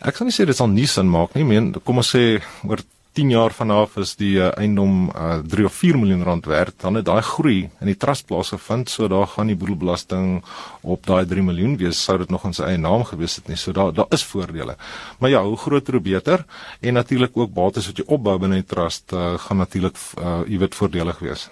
Ek 0.00 0.14
kan 0.14 0.26
nie 0.26 0.34
sê 0.34 0.44
dit 0.46 0.56
sal 0.56 0.68
nie 0.68 0.86
sin 0.86 1.08
maak 1.08 1.34
nie. 1.34 1.44
Meen, 1.44 1.74
kom 1.84 1.96
ons 1.96 2.14
sê 2.14 2.40
oor 2.64 2.78
10 3.16 3.30
jaar 3.32 3.54
vanaf 3.56 3.94
is 3.96 4.10
die 4.20 4.34
uh, 4.36 4.50
eiendom 4.60 5.06
uh, 5.08 5.38
3 5.40 5.64
of 5.64 5.76
4 5.80 5.96
miljoen 5.96 6.24
rand 6.26 6.44
werd, 6.50 6.74
dan 6.82 6.98
het 6.98 7.06
daai 7.08 7.22
groei 7.24 7.62
in 7.80 7.88
die 7.88 7.96
trust 7.96 8.26
plaasgevind, 8.28 8.90
so 8.92 9.08
daar 9.08 9.24
gaan 9.32 9.48
die 9.48 9.56
boedelbelasting 9.56 10.42
op 10.84 11.06
daai 11.08 11.24
3 11.28 11.44
miljoen 11.46 11.78
wees, 11.80 12.02
sou 12.04 12.18
dit 12.20 12.32
nog 12.34 12.44
in 12.44 12.52
sy 12.56 12.66
eie 12.68 12.80
naam 12.80 13.06
gewees 13.08 13.38
het 13.40 13.48
nie. 13.48 13.56
So 13.56 13.72
daar 13.72 13.94
daar 13.96 14.12
is 14.12 14.24
voordele. 14.24 14.76
Maar 15.18 15.32
ja, 15.32 15.40
hoe 15.46 15.56
groter 15.56 15.96
hoe 15.96 16.02
beter 16.04 16.44
en 16.80 16.98
natuurlik 17.00 17.36
ook 17.40 17.54
bates 17.56 17.88
wat 17.88 18.02
jy 18.02 18.04
opbou 18.18 18.36
binne 18.42 18.60
die 18.60 18.68
trust 18.68 19.16
uh, 19.16 19.38
gaan 19.46 19.62
natuurlik 19.64 19.96
uh, 20.20 20.42
jy 20.44 20.60
weet 20.60 20.76
voordelig 20.76 21.24
wees. 21.24 21.48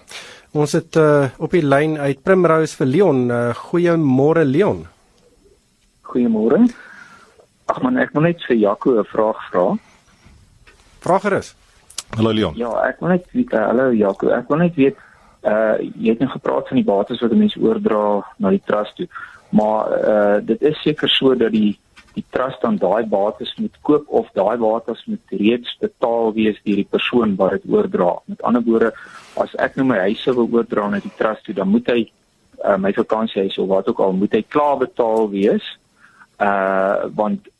Ons 0.52 0.76
het 0.76 1.00
uh, 1.00 1.33
op 1.40 1.56
die 1.56 1.64
lyn 1.64 1.97
uit 1.99 2.21
Primrose 2.23 2.76
vir 2.76 2.92
Leon. 2.92 3.25
Uh, 3.30 3.56
Goeiemôre 3.71 4.44
Leon. 4.44 4.85
Goeiemôre. 6.12 6.61
Ag 7.73 7.80
man, 7.80 7.97
ek 7.97 8.12
wil 8.12 8.28
net 8.28 8.44
vir 8.44 8.61
Jaco 8.61 8.99
'n 9.00 9.09
vraag 9.09 9.40
vra. 9.49 9.66
Vra 11.04 11.18
gerus. 11.18 11.54
Hallo 12.16 12.32
Leon. 12.32 12.54
Ja, 12.56 12.70
ek 12.88 13.02
wil 13.04 13.11
net 13.12 13.26
weet, 13.37 13.52
uh, 13.52 13.66
hallo 13.68 13.90
Jaco, 13.92 14.30
ek 14.32 14.49
wil 14.49 14.62
net 14.64 14.78
weet 14.80 15.00
uh 15.44 15.76
jy 16.00 16.14
het 16.14 16.23
nou 16.25 16.30
gepraat 16.32 16.70
van 16.70 16.78
die 16.80 16.87
bates 16.88 17.20
wat 17.20 17.34
mense 17.37 17.61
oordra 17.61 18.23
na 18.40 18.52
die 18.54 18.62
trust 18.64 18.96
toe. 18.96 19.04
Maar 19.52 19.90
uh 19.99 20.38
dit 20.40 20.62
is 20.64 20.80
seker 20.80 21.12
so 21.12 21.34
dat 21.37 21.52
die 21.52 21.75
die 22.14 22.25
trust 22.32 22.62
dan 22.64 22.78
daai 22.80 23.04
bates 23.11 23.52
moet 23.61 23.76
koop 23.84 24.08
of 24.08 24.30
daai 24.38 24.56
bates 24.62 25.02
moet 25.11 25.37
reeds 25.37 25.76
betaal 25.82 26.32
wees 26.32 26.56
deur 26.64 26.80
die 26.80 26.88
persoon 26.96 27.37
wat 27.37 27.58
dit 27.58 27.68
oordra. 27.68 28.14
Met 28.30 28.40
ander 28.40 28.64
woorde, 28.64 28.94
as 29.37 29.52
ek 29.61 29.76
nou 29.76 29.90
my 29.90 30.00
huise 30.06 30.32
wil 30.38 30.49
oordra 30.49 30.88
na 30.88 31.02
die 31.04 31.12
trust 31.18 31.44
toe, 31.44 31.58
dan 31.61 31.68
moet 31.68 31.92
hy 31.92 32.00
uh 32.64 32.78
my 32.80 32.94
vakansiehuis 32.96 33.61
of 33.61 33.68
wat 33.68 33.92
ook 33.92 34.00
al 34.00 34.16
moet 34.16 34.40
hy 34.40 34.46
klaar 34.49 34.80
betaal 34.80 35.28
wees. 35.37 35.75
Uh 36.40 37.12
want 37.12 37.52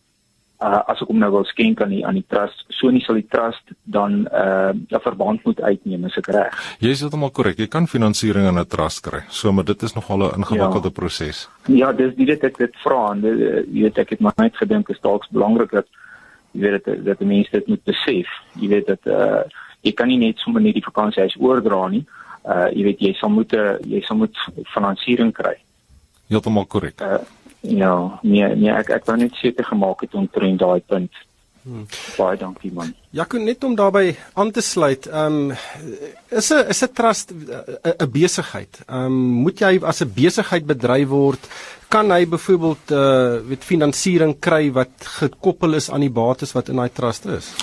uh, 0.61 0.81
as 0.89 1.03
ek 1.03 1.11
hom 1.11 1.19
nou 1.23 1.31
wil 1.35 1.47
skenk 1.49 1.83
aan 1.83 1.93
die 1.95 2.03
aan 2.07 2.19
die 2.19 2.27
trust, 2.31 2.65
so 2.73 2.91
nie 2.93 3.03
sal 3.05 3.19
die 3.19 3.27
trust 3.31 3.75
dan 3.83 4.25
uh, 4.29 4.71
'n 4.73 4.87
uh, 4.91 5.03
verband 5.03 5.45
moet 5.45 5.61
uitneem 5.61 6.05
as 6.05 6.17
ek 6.21 6.31
reg. 6.37 6.55
Jy 6.81 6.95
is 6.95 7.01
heeltemal 7.01 7.31
korrek. 7.31 7.59
Jy 7.59 7.69
kan 7.69 7.87
finansiering 7.87 8.47
aan 8.47 8.59
'n 8.59 8.67
trust 8.67 9.03
kry. 9.03 9.25
So 9.29 9.53
maar 9.53 9.65
dit 9.65 9.83
is 9.83 9.95
nogal 9.95 10.19
'n 10.19 10.43
ingewikkelde 10.43 10.93
ja. 10.93 10.99
proses. 11.01 11.49
Ja, 11.67 11.93
dis 11.93 12.15
dit 12.15 12.45
ek 12.45 12.59
dit 12.59 12.75
vra 12.85 13.13
en 13.13 13.23
jy 13.23 13.83
weet 13.83 13.99
ek 13.99 14.11
het 14.11 14.21
maar 14.21 14.37
net 14.37 14.57
gedink 14.57 14.89
is 14.89 15.01
dalk 15.01 15.27
belangrik 15.31 15.71
dat 15.71 15.87
jy 16.53 16.61
weet 16.61 16.85
dat 16.85 17.05
dat 17.05 17.19
die 17.19 17.27
mense 17.27 17.51
dit 17.51 17.67
moet 17.67 17.85
besef. 17.85 18.29
Jy 18.61 18.69
weet 18.69 18.87
dat 18.87 19.07
uh, 19.07 19.43
jy 19.83 19.93
kan 19.93 20.09
nie 20.09 20.19
net 20.19 20.39
sommer 20.39 20.63
net 20.63 20.75
die 20.75 20.85
vakansiehuis 20.85 21.37
oordra 21.39 21.89
nie. 21.89 22.05
Uh 22.45 22.69
jy 22.73 22.83
weet 22.85 23.01
jy 23.01 23.13
sal 23.15 23.31
moet 23.31 23.53
jy 23.83 24.01
sal 24.05 24.17
moet 24.17 24.37
finansiering 24.75 25.33
kry. 25.33 25.57
Heeltemal 26.29 26.67
korrek. 26.67 27.01
Uh, 27.01 27.19
Ja, 27.65 28.19
nee, 28.23 28.49
nee, 28.57 28.73
ek 28.73 28.91
ek 28.93 29.07
wou 29.09 29.17
net 29.17 29.37
seker 29.41 29.65
gemaak 29.65 30.05
het 30.05 30.15
omtrent 30.15 30.61
daai 30.61 30.83
punt. 30.85 31.23
Hmm. 31.65 31.87
Baie 32.19 32.37
dankie 32.37 32.69
man. 32.77 32.91
Ja, 33.17 33.25
kon 33.25 33.47
net 33.49 33.65
om 33.65 33.73
daarbey 33.77 34.11
aan 34.37 34.51
te 34.53 34.61
sluit. 34.61 35.07
Ehm 35.09 35.39
um, 35.51 35.55
is 36.29 36.51
'n 36.53 36.69
is 36.69 36.83
'n 36.85 36.93
trust 36.93 37.33
'n 37.33 38.11
besigheid. 38.13 38.83
Ehm 38.87 39.07
um, 39.07 39.15
moet 39.45 39.59
jy 39.59 39.81
as 39.83 40.03
'n 40.05 40.13
besigheid 40.13 40.67
bedryf 40.67 41.09
word, 41.09 41.49
kan 41.89 42.11
hy 42.11 42.27
byvoorbeeld 42.27 42.91
eh 42.91 42.99
uh, 42.99 43.49
weet 43.49 43.65
finansiering 43.65 44.37
kry 44.41 44.73
wat 44.73 44.93
gekoppel 45.21 45.75
is 45.75 45.91
aan 45.91 46.01
die 46.01 46.11
bates 46.13 46.53
wat 46.53 46.69
in 46.69 46.77
daai 46.77 46.93
trust 46.93 47.27
is. 47.27 47.55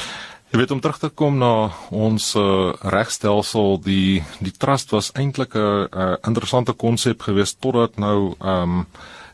Jy 0.51 0.57
weet 0.59 0.71
om 0.71 0.81
terug 0.81 0.97
te 0.99 1.09
kom 1.09 1.37
na 1.37 1.69
ons 1.91 2.35
uh, 2.35 2.73
regstelsel, 2.81 3.77
die 3.83 4.23
die 4.39 4.57
trust 4.57 4.91
was 4.91 5.11
eintlik 5.13 5.53
'n 5.55 5.87
uh, 5.91 6.15
interessante 6.27 6.73
konsep 6.73 7.21
geweest 7.21 7.61
totdat 7.61 7.97
nou 7.97 8.33
ehm 8.39 8.79
um, 8.79 8.85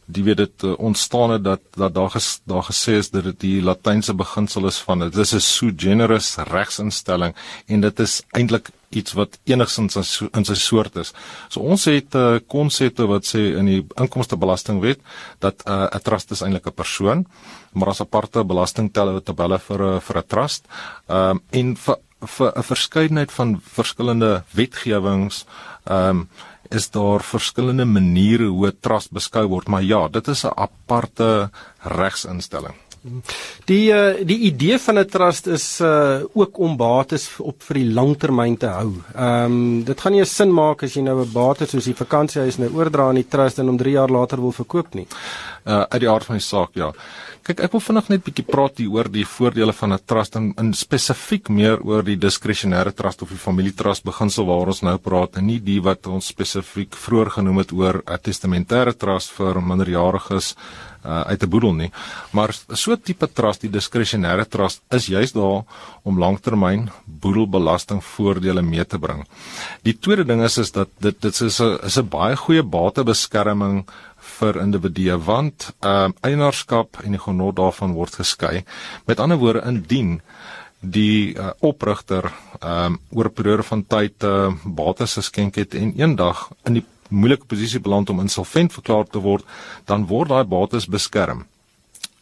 die 0.07 0.23
weet 0.23 0.39
dit 0.39 0.63
uh, 0.63 0.73
ontstaan 0.79 1.35
het 1.35 1.43
dat 1.43 1.61
dat 1.75 1.93
daar 1.93 2.09
ges, 2.09 2.39
daar 2.47 2.63
gesê 2.63 2.97
is 3.01 3.09
dat 3.11 3.23
dit 3.27 3.39
die 3.39 3.61
latynse 3.61 4.13
beginsel 4.15 4.67
is 4.67 4.79
van 4.87 4.99
dit 5.03 5.17
is 5.17 5.33
'n 5.33 5.39
sui 5.39 5.73
generis 5.75 6.35
regsinstelling 6.35 7.35
en 7.67 7.81
dit 7.81 7.99
is 7.99 8.23
eintlik 8.31 8.71
iets 8.89 9.13
wat 9.13 9.37
enigsins 9.43 10.21
in 10.31 10.45
sy 10.45 10.55
soort 10.55 10.95
is. 10.95 11.13
So 11.49 11.59
ons 11.59 11.85
het 11.85 12.15
uh, 12.15 12.39
konsepte 12.47 13.07
wat 13.07 13.27
sê 13.27 13.57
in 13.59 13.65
die 13.65 13.85
inkomstebelastingwet 13.99 14.99
dat 15.39 15.63
uh, 15.67 15.73
'n 15.91 15.95
uh, 15.95 16.03
trust 16.03 16.31
is 16.31 16.41
eintlik 16.41 16.67
'n 16.67 16.73
persoon, 16.73 17.27
maar 17.73 17.89
as 17.89 18.01
aparte 18.01 18.43
belastingteller 18.43 19.23
tabelle 19.23 19.59
vir 19.59 19.83
'n 19.83 20.01
vir 20.01 20.17
'n 20.17 20.27
trust. 20.27 20.65
Ehm 21.07 21.29
um, 21.29 21.41
en 21.51 21.75
vir 21.75 21.97
vir 22.25 22.51
'n 22.55 22.63
verskeidenheid 22.63 23.31
van 23.31 23.61
verskillende 23.61 24.43
wetgewings 24.51 25.45
ehm 25.83 26.09
um, 26.09 26.29
is 26.69 26.89
daar 26.89 27.23
verskillende 27.23 27.85
maniere 27.85 28.47
hoe 28.47 28.67
'n 28.67 28.77
trust 28.79 29.11
beskou 29.11 29.47
word, 29.47 29.67
maar 29.67 29.83
ja, 29.83 30.07
dit 30.07 30.27
is 30.27 30.43
'n 30.43 30.51
aparte 30.55 31.49
regsinstelling. 31.81 32.75
Die 33.67 33.91
uh, 33.93 34.25
die 34.27 34.37
idee 34.49 34.79
van 34.79 34.99
'n 34.99 35.05
trust 35.05 35.47
is 35.47 35.79
uh, 35.81 36.23
ook 36.33 36.57
om 36.59 36.77
bates 36.77 37.29
op 37.39 37.63
vir 37.63 37.79
die 37.81 37.93
langtermyn 37.93 38.57
te 38.57 38.67
hou. 38.67 38.91
Ehm 39.15 39.45
um, 39.45 39.83
dit 39.83 40.01
gaan 40.01 40.11
nie 40.11 40.21
'n 40.21 40.25
sin 40.25 40.53
maak 40.53 40.83
as 40.83 40.93
jy 40.93 41.01
nou 41.01 41.21
'n 41.21 41.31
bates 41.31 41.69
soos 41.69 41.85
die 41.85 41.95
vakansiehuis 41.95 42.57
nou 42.57 42.69
oordra 42.73 43.07
aan 43.07 43.21
die 43.21 43.27
trust 43.27 43.59
en 43.59 43.67
hom 43.67 43.77
3 43.77 43.91
jaar 43.91 44.09
later 44.09 44.41
wil 44.41 44.51
verkoop 44.51 44.93
nie. 44.93 45.07
Uh 45.65 45.85
uit 45.89 45.99
die 45.99 46.09
aard 46.09 46.25
van 46.25 46.35
die 46.35 46.45
saak, 46.45 46.69
ja. 46.73 46.91
Kyk, 47.47 47.61
ek 47.63 47.75
wil 47.77 47.79
vinnig 47.79 48.07
net 48.11 48.23
bietjie 48.25 48.43
praat 48.43 48.79
hier 48.81 48.91
oor 48.91 49.07
die 49.07 49.23
voordele 49.23 49.71
van 49.71 49.93
'n 49.95 50.03
trust 50.03 50.35
en 50.35 50.49
in 50.59 50.73
spesifiek 50.75 51.47
meer 51.47 51.79
oor 51.79 52.03
die 52.03 52.17
diskresionêre 52.19 52.91
trust 52.91 53.21
of 53.23 53.29
die 53.31 53.39
familietrust 53.39 54.03
beginsel 54.03 54.49
waar 54.49 54.67
ons 54.67 54.83
nou 54.83 54.97
praat 54.97 55.37
en 55.37 55.47
nie 55.47 55.61
die 55.63 55.79
wat 55.79 56.07
ons 56.11 56.27
spesifiek 56.27 56.91
vroeër 56.91 57.31
genoem 57.37 57.63
het 57.63 57.71
oor 57.71 58.03
'n 58.03 58.19
testamentêre 58.19 58.91
trust 58.91 59.31
vir 59.31 59.61
minderjariges 59.61 60.55
uh, 61.05 61.21
uit 61.21 61.43
'n 61.43 61.49
boedel 61.49 61.73
nie. 61.73 61.91
Maar 62.31 62.51
so 62.73 62.91
'n 62.91 63.01
tipe 63.01 63.27
trust, 63.33 63.61
die 63.61 63.69
diskresionêre 63.69 64.45
trust, 64.45 64.81
is 64.91 65.07
juis 65.07 65.31
daar 65.31 65.63
om 66.03 66.19
langtermyn 66.19 66.89
boedelbelastingvoordele 67.05 68.61
mee 68.61 68.85
te 68.85 68.99
bring. 68.99 69.25
Die 69.83 69.97
tweede 69.99 70.25
ding 70.25 70.43
is 70.43 70.57
is 70.57 70.71
dat 70.71 70.89
dit 70.99 71.21
dit 71.21 71.41
is 71.41 71.59
'n 71.61 71.79
is 71.83 71.97
'n 71.97 72.09
baie 72.09 72.35
goeie 72.35 72.63
batebeskerming 72.63 73.85
vir 74.39 74.59
individue 74.61 75.17
want 75.25 75.71
ehm 75.79 76.11
uh, 76.11 76.27
eienaarskap 76.27 76.99
en 77.03 77.15
die 77.15 77.21
genot 77.21 77.55
daarvan 77.55 77.93
word 77.93 78.19
geskei. 78.19 78.63
Met 79.05 79.19
ander 79.19 79.37
woorde 79.37 79.65
indien 79.65 80.21
die 80.79 81.33
uh, 81.33 81.51
oprigter 81.59 82.31
ehm 82.59 82.93
um, 82.93 82.99
oor 83.09 83.25
'n 83.25 83.33
periode 83.33 83.63
van 83.63 83.85
tyd 83.87 84.23
uh, 84.23 84.53
bates 84.63 85.13
geskenk 85.13 85.55
het 85.55 85.73
en 85.73 85.93
eendag 85.97 86.49
in 86.65 86.73
die 86.73 86.85
moeilike 87.09 87.45
posisie 87.45 87.79
beland 87.79 88.09
om 88.09 88.19
insolvent 88.19 88.73
verklaar 88.73 89.05
te 89.07 89.19
word, 89.19 89.45
dan 89.85 90.07
word 90.07 90.29
daai 90.29 90.43
bates 90.43 90.87
beskerm. 90.87 91.45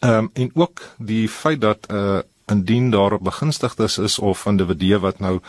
Ehm 0.00 0.18
um, 0.18 0.30
en 0.34 0.50
ook 0.54 0.82
die 0.98 1.28
feit 1.28 1.60
dat 1.60 1.86
'n 1.88 1.94
uh, 1.94 2.20
indien 2.52 2.90
daar 2.90 3.18
begunstigdes 3.18 3.98
is 3.98 4.18
of 4.18 4.46
individue 4.46 4.98
wat 5.02 5.18
nou 5.18 5.40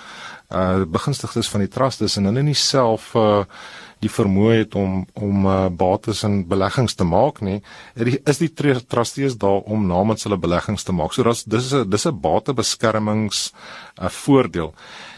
uh 0.50 0.86
begunstigdes 0.88 1.50
van 1.50 1.60
die 1.66 1.70
trust 1.70 2.02
is 2.02 2.18
en 2.18 2.26
hulle 2.30 2.44
nie 2.44 2.56
self 2.56 3.14
uh 3.16 3.44
die 4.04 4.12
vermoë 4.14 4.58
het 4.62 4.76
om 4.78 5.00
om 5.18 5.46
uh, 5.50 5.56
bates 5.74 6.24
en 6.28 6.44
beleggings 6.50 6.96
te 6.98 7.06
maak 7.08 7.42
nie, 7.42 7.62
is 7.98 8.42
die 8.42 8.52
trustees 8.54 9.38
daar 9.42 9.66
om 9.66 9.88
namens 9.90 10.28
hulle 10.28 10.38
beleggings 10.38 10.86
te 10.86 10.94
maak. 10.94 11.16
So 11.16 11.24
dis 11.24 11.44
dis 11.44 11.74
'n 11.74 11.90
dis 11.90 12.06
'n 12.06 12.22
batebeskermings 12.22 13.54
uh, 14.02 14.10
voordeel. 14.10 14.74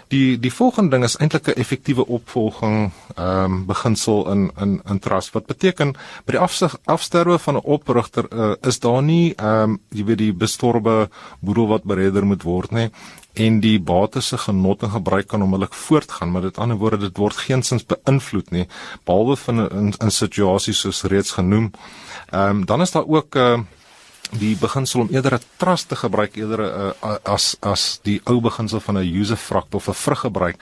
Die 0.10 0.40
die 0.42 0.52
volgende 0.52 0.96
ding 0.96 1.04
is 1.06 1.18
eintlik 1.22 1.48
'n 1.48 1.60
effektiewe 1.62 2.06
opvolging 2.08 2.92
ehm 3.16 3.54
um, 3.54 3.66
beginsel 3.66 4.32
in 4.32 4.52
in 4.58 4.82
in 4.90 5.00
trust 5.00 5.34
wat 5.34 5.46
beteken 5.46 5.94
by 6.26 6.32
die 6.32 6.42
afsig, 6.42 6.78
afsterwe 6.86 7.38
van 7.40 7.56
'n 7.56 7.64
oprigter 7.64 8.26
uh, 8.34 8.56
is 8.62 8.80
daar 8.80 9.04
nie 9.04 9.34
ehm 9.36 9.64
um, 9.64 9.80
jy 9.90 10.04
weet 10.06 10.18
die 10.18 10.34
bestorbe 10.34 11.10
boedel 11.40 11.68
wat 11.68 11.84
bereder 11.84 12.26
moet 12.26 12.44
word 12.44 12.72
nie 12.72 12.90
en 13.34 13.60
die 13.60 13.80
bates 13.80 14.28
se 14.28 14.38
genot 14.38 14.84
en 14.84 14.90
gebruik 14.90 15.28
kan 15.28 15.42
onmiddellik 15.42 15.74
voortgaan 15.74 16.32
maar 16.32 16.42
dit 16.42 16.58
ander 16.58 16.78
woorde 16.78 16.98
dit 16.98 17.18
word 17.18 17.36
geensins 17.36 17.86
beïnvloed 17.86 18.52
nie 18.52 18.68
behalwe 19.06 19.36
van 19.36 19.72
in, 19.72 19.94
in 20.00 20.12
situasies 20.12 20.80
soos 20.80 21.04
reeds 21.04 21.32
genoem. 21.32 21.72
Ehm 22.32 22.50
um, 22.50 22.66
dan 22.66 22.82
is 22.82 22.92
daar 22.92 23.08
ook 23.08 23.36
'n 23.36 23.40
uh, 23.40 23.54
eh, 23.54 23.60
die 24.38 24.56
beginsel 24.60 25.02
om 25.02 25.10
eerder 25.12 25.34
'n 25.34 25.46
trust 25.58 25.90
te 25.90 25.96
gebruik 25.96 26.36
eerder 26.38 26.60
uh, 26.60 27.16
as 27.24 27.58
as 27.62 28.00
die 28.04 28.22
ou 28.26 28.42
beginsel 28.42 28.80
van 28.80 28.98
'n 28.98 29.16
usufruct 29.22 29.76
of 29.76 29.88
'n 29.88 29.94
vruggebruik. 29.94 30.58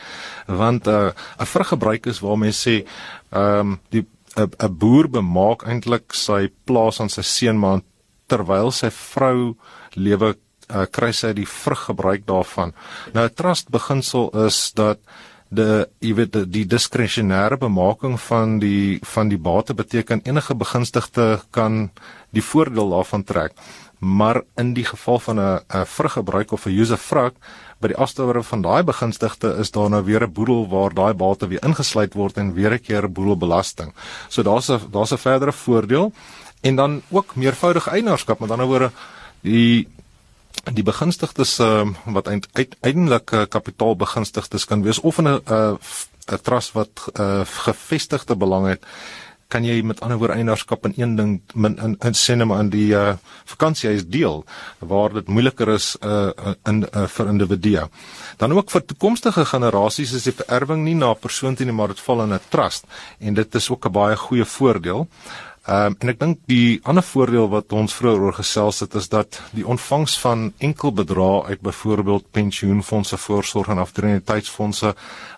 Want 0.46 0.88
'n 0.88 0.90
uh, 0.90 1.12
'n 1.40 1.46
vruggebruik 1.46 2.06
is 2.06 2.20
waar 2.20 2.38
mense 2.38 2.70
sê 2.70 2.86
ehm 3.30 3.60
um, 3.60 3.80
die 3.90 4.06
'n 4.36 4.78
boer 4.78 5.10
bemaak 5.10 5.64
eintlik 5.66 6.14
sy 6.14 6.50
plaas 6.66 7.00
aan 7.00 7.10
sy 7.10 7.22
seun 7.22 7.60
maar 7.60 7.82
terwyl 8.28 8.72
sy 8.72 8.90
vrou 8.90 9.56
lewe 9.94 10.36
uh, 10.70 10.86
kry 10.92 11.12
sy 11.12 11.34
die 11.34 11.48
vruggebruik 11.48 12.26
daarvan. 12.26 12.74
Nou 13.14 13.26
'n 13.26 13.34
trust 13.34 13.70
beginsel 13.70 14.30
is 14.46 14.72
dat 14.74 15.00
de 15.50 15.88
jy 16.04 16.14
weet 16.14 16.34
die, 16.34 16.46
die 16.46 16.66
diskresionêre 16.68 17.58
bemaking 17.58 18.18
van 18.20 18.60
die 18.60 19.00
van 19.16 19.30
die 19.32 19.40
bate 19.40 19.74
beteken 19.74 20.22
enige 20.26 20.56
begunstigde 20.56 21.40
kan 21.52 21.90
die 22.38 22.46
voordeel 22.46 22.96
daarvan 22.96 23.24
trek 23.24 23.54
maar 24.00 24.42
in 24.56 24.74
die 24.74 24.86
geval 24.86 25.20
van 25.20 25.40
'n 25.40 25.60
'n 25.68 25.86
vruggebruik 25.86 26.52
of 26.52 26.66
'n 26.66 26.80
user 26.80 26.98
vrug 26.98 27.34
by 27.80 27.88
die 27.88 27.98
afstowere 27.98 28.44
van 28.44 28.62
daai 28.62 28.84
begunstigde 28.84 29.56
is 29.60 29.72
daar 29.72 29.90
nou 29.90 30.04
weer 30.04 30.24
'n 30.24 30.32
boedel 30.32 30.68
waar 30.70 30.94
daai 30.94 31.14
bate 31.14 31.48
weer 31.48 31.64
ingesluit 31.64 32.14
word 32.14 32.38
en 32.38 32.54
weer 32.54 32.74
'n 32.74 32.82
keer 32.82 33.12
boedelbelasting. 33.12 33.94
So 34.28 34.44
daar's 34.44 34.70
'n 34.70 34.80
daar's 34.92 35.12
'n 35.12 35.18
verdere 35.18 35.52
voordeel 35.52 36.12
en 36.62 36.76
dan 36.76 37.02
ook 37.10 37.36
meervoudige 37.36 37.90
eienaarskap, 37.90 38.40
met 38.40 38.52
ander 38.52 38.68
woorde 38.68 38.92
die 39.42 39.88
die 40.74 40.84
begunstigdes 40.84 41.60
uh, 41.60 41.88
wat 42.06 42.28
uiteindelik 42.28 43.32
uh, 43.32 43.46
kapitaalbegunstigdes 43.50 44.66
kan 44.66 44.84
wees 44.84 45.00
of 45.00 45.18
'n 45.18 45.28
'n 45.28 45.42
uh, 45.50 45.74
'n 46.32 46.42
trust 46.42 46.72
wat 46.72 47.08
uh, 47.20 47.42
gevestigde 47.46 48.36
belang 48.36 48.68
het 48.68 48.84
kan 49.48 49.64
jy 49.64 49.82
met 49.82 50.02
ander 50.04 50.20
woorde 50.20 50.36
eienaarskap 50.36 50.86
in 50.90 50.94
een 50.98 51.16
ding 51.16 51.34
min 51.56 51.78
in 51.84 51.96
in 52.04 52.14
sinema 52.14 52.60
in 52.60 52.70
die 52.70 52.92
uh, 52.96 53.16
vakansiehuis 53.46 54.06
deel 54.08 54.44
waar 54.80 55.14
dit 55.14 55.28
moeiliker 55.28 55.70
is 55.74 55.96
uh, 56.02 56.54
in 56.68 56.84
uh, 56.84 57.06
vir 57.08 57.32
individue. 57.32 57.88
Dan 58.38 58.54
ook 58.54 58.72
vir 58.72 58.86
toekomstige 58.86 59.46
generasies 59.46 60.14
is 60.14 60.28
die 60.28 60.36
vererwing 60.36 60.84
nie 60.84 60.96
na 60.96 61.14
persoon 61.14 61.56
toe 61.56 61.66
nie 61.66 61.76
maar 61.76 61.96
dit 61.96 62.00
val 62.00 62.24
in 62.26 62.34
'n 62.34 62.40
trust 62.50 62.86
en 63.20 63.34
dit 63.34 63.56
is 63.56 63.70
ook 63.70 63.86
'n 63.86 63.92
baie 63.92 64.16
goeie 64.16 64.46
voordeel. 64.46 65.08
Ehm 65.68 65.86
um, 65.86 65.96
en 66.00 66.10
ek 66.14 66.20
dink 66.20 66.38
die 66.48 66.80
ander 66.88 67.04
voordeel 67.04 67.50
wat 67.52 67.74
ons 67.76 67.92
vroeër 67.98 68.22
oor 68.24 68.36
gesels 68.38 68.78
het 68.80 68.94
is 68.96 69.10
dat 69.12 69.42
die 69.52 69.66
ontvangs 69.68 70.14
van 70.24 70.54
enkel 70.64 70.94
bedrae 70.96 71.42
uit 71.50 71.62
byvoorbeeld 71.62 72.30
pensioenfonde, 72.32 73.20
voorsorg 73.20 73.68
en 73.74 73.82
aftrekkingsheidsfondse 73.84 74.94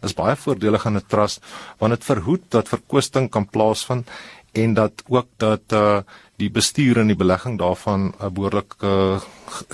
is 0.05 0.13
baie 0.13 0.35
voordelig 0.37 0.85
in 0.85 1.01
'n 1.01 1.07
trust 1.07 1.41
want 1.79 1.97
dit 1.97 2.05
verhoed 2.11 2.45
dat 2.49 2.69
verkwisting 2.69 3.29
kan 3.29 3.49
plaasvind 3.49 4.05
en 4.53 4.73
dat 4.73 5.03
ook 5.07 5.27
dat 5.37 5.61
eh 5.67 5.79
uh, 5.79 6.01
die 6.37 6.51
bestuur 6.51 6.97
en 6.97 7.07
die 7.07 7.17
belegging 7.17 7.57
daarvan 7.57 7.99
'n 7.99 8.13
uh, 8.21 8.29
behoorlik 8.29 8.73
uh, 8.83 9.19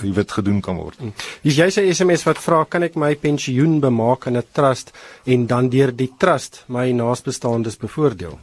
jy 0.02 0.12
weet 0.12 0.32
gedoen 0.32 0.60
kan 0.60 0.76
word. 0.76 0.98
Dis 1.42 1.56
jy 1.56 1.68
sê 1.70 1.92
SMS 1.92 2.24
wat 2.24 2.38
vra 2.38 2.64
kan 2.64 2.82
ek 2.82 2.94
my 2.96 3.14
pensioen 3.14 3.80
bemaak 3.80 4.26
in 4.26 4.36
'n 4.36 4.44
trust 4.52 4.92
en 5.24 5.46
dan 5.46 5.68
deur 5.68 5.96
die 5.96 6.12
trust 6.18 6.64
my 6.66 6.90
naasbestaandes 6.90 7.76
bevoordeel? 7.76 8.38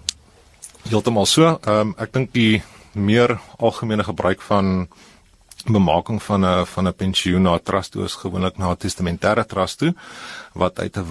Heeltemal 0.89 1.25
so. 1.25 1.57
Ehm 1.63 1.79
um, 1.79 1.95
ek 1.97 2.11
dink 2.13 2.33
die 2.35 2.61
meer 2.93 3.39
algemene 3.57 4.03
gebruik 4.03 4.41
van 4.41 4.87
bemaking 5.65 6.19
van 6.23 6.45
'n 6.45 6.65
van 6.65 6.87
'n 6.87 6.93
pensioen 6.93 7.41
na 7.41 7.55
'n 7.55 7.63
trust 7.63 7.91
toe 7.91 8.03
is 8.03 8.15
gewoonlik 8.15 8.57
na 8.57 8.71
'n 8.71 8.77
testamentêre 8.77 9.45
trust 9.45 9.77
toe 9.77 9.93
wat 10.53 10.79
uit 10.79 10.97
'n 10.97 11.05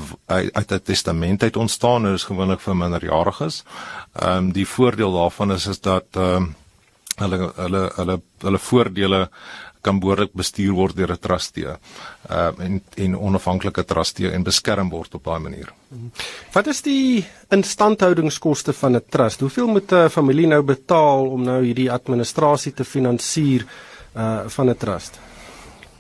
uit 0.53 0.73
'n 0.73 0.83
testament 0.83 1.43
uit 1.43 1.57
ontstaan 1.57 2.07
en 2.07 2.13
is 2.13 2.25
gewoonlik 2.25 2.61
vir 2.61 2.77
minderjariges. 2.77 3.65
Ehm 4.13 4.37
um, 4.37 4.53
die 4.53 4.69
voordeel 4.69 5.13
daarvan 5.13 5.53
is 5.53 5.67
is 5.67 5.81
dat 5.81 6.05
ehm 6.13 6.37
um, 6.37 6.55
hulle 7.17 7.53
hulle 7.57 7.93
hulle 7.97 8.21
hulle 8.39 8.59
voordele 8.59 9.31
kan 9.83 10.01
behoorlik 10.01 10.33
bestuur 10.39 10.73
word 10.73 10.97
deur 10.97 11.13
'n 11.13 11.19
trustee. 11.19 11.77
Uh, 12.31 12.51
en 12.59 12.83
en 12.97 13.19
onafhanklike 13.19 13.85
trustee 13.85 14.31
en 14.31 14.43
beskerm 14.43 14.91
word 14.91 15.15
op 15.15 15.25
daai 15.25 15.39
manier. 15.39 15.73
Wat 16.53 16.67
is 16.67 16.83
die 16.83 17.25
instandhoudingskoste 17.51 18.73
van 18.73 18.97
'n 18.97 19.03
trust? 19.09 19.41
Hoeveel 19.41 19.67
moet 19.67 19.93
'n 19.93 20.09
familie 20.09 20.47
nou 20.47 20.63
betaal 20.63 21.27
om 21.27 21.43
nou 21.43 21.65
hierdie 21.65 21.93
administrasie 21.93 22.73
te 22.73 22.85
finansier 22.85 23.67
uh 24.17 24.41
van 24.47 24.71
'n 24.71 24.77
trust? 24.77 25.19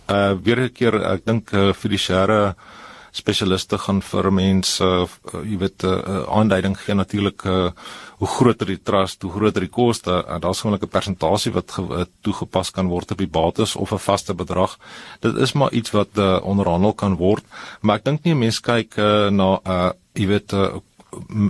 Uh 0.08 0.32
weer 0.42 0.60
'n 0.60 0.72
keer 0.72 0.94
ek 0.94 1.24
dink 1.24 1.52
uh, 1.52 1.72
fiduciêre 1.72 2.46
uh 2.46 2.80
spesialiste 3.12 3.78
gaan 3.78 4.00
vir 4.02 4.30
mense 4.32 4.84
uh, 4.84 5.06
jy 5.44 5.58
weet 5.60 5.84
'n 5.84 5.86
uh, 5.86 5.98
uh, 5.98 6.22
aanduiding 6.38 6.76
gee 6.80 6.94
natuurlik 6.94 7.44
uh, 7.44 7.70
hoe 8.18 8.28
groter 8.28 8.66
die 8.66 8.82
trust, 8.82 9.22
hoe 9.22 9.32
groter 9.32 9.60
die 9.60 9.70
koste. 9.70 10.24
Uh, 10.24 10.38
Daar's 10.40 10.60
gewoonlik 10.60 10.82
'n 10.82 10.88
persentasie 10.88 11.52
wat 11.52 11.70
ge, 11.70 11.82
uh, 11.82 12.04
toegepas 12.22 12.70
kan 12.70 12.88
word 12.88 13.10
op 13.10 13.18
die 13.18 13.26
bates 13.28 13.76
of 13.76 13.92
'n 13.92 13.98
vaste 13.98 14.34
bedrag. 14.34 14.78
Dit 15.20 15.36
is 15.36 15.52
maar 15.52 15.72
iets 15.72 15.90
wat 15.90 16.16
uh, 16.16 16.40
onderhandel 16.42 16.92
kan 16.92 17.16
word, 17.16 17.44
maar 17.80 17.96
ek 17.96 18.04
dink 18.04 18.24
nie 18.24 18.34
mense 18.34 18.60
kyk 18.60 18.96
uh, 18.98 19.28
na 19.30 19.60
'n 19.64 19.70
uh, 19.70 19.90
jy 20.14 20.26
weet 20.26 20.52
'n 20.52 20.56
uh, 20.56 20.80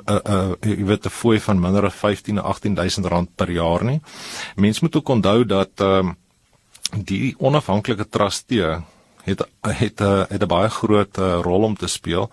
uh, 0.06 0.18
uh, 0.26 0.52
jy 0.60 0.84
weet 0.84 1.06
'n 1.06 1.10
fooi 1.10 1.40
van 1.40 1.60
minder 1.60 1.84
as 1.84 1.94
15 1.94 2.38
of 2.38 2.44
18000 2.44 3.06
rand 3.06 3.28
per 3.36 3.50
jaar 3.50 3.84
nie. 3.84 4.00
Mense 4.56 4.80
moet 4.82 4.96
ook 4.96 5.08
onthou 5.08 5.44
dat 5.44 5.80
uh, 5.80 6.10
die 6.96 7.34
onafhanklike 7.38 8.08
trustee 8.08 8.82
het 9.24 9.44
het 9.60 10.00
'n 10.00 10.04
eh, 10.04 10.24
het 10.28 10.42
'n 10.42 10.46
baie 10.46 10.68
groot 10.68 11.18
uh, 11.18 11.38
rol 11.42 11.62
om 11.62 11.76
te 11.76 11.86
speel. 11.86 12.30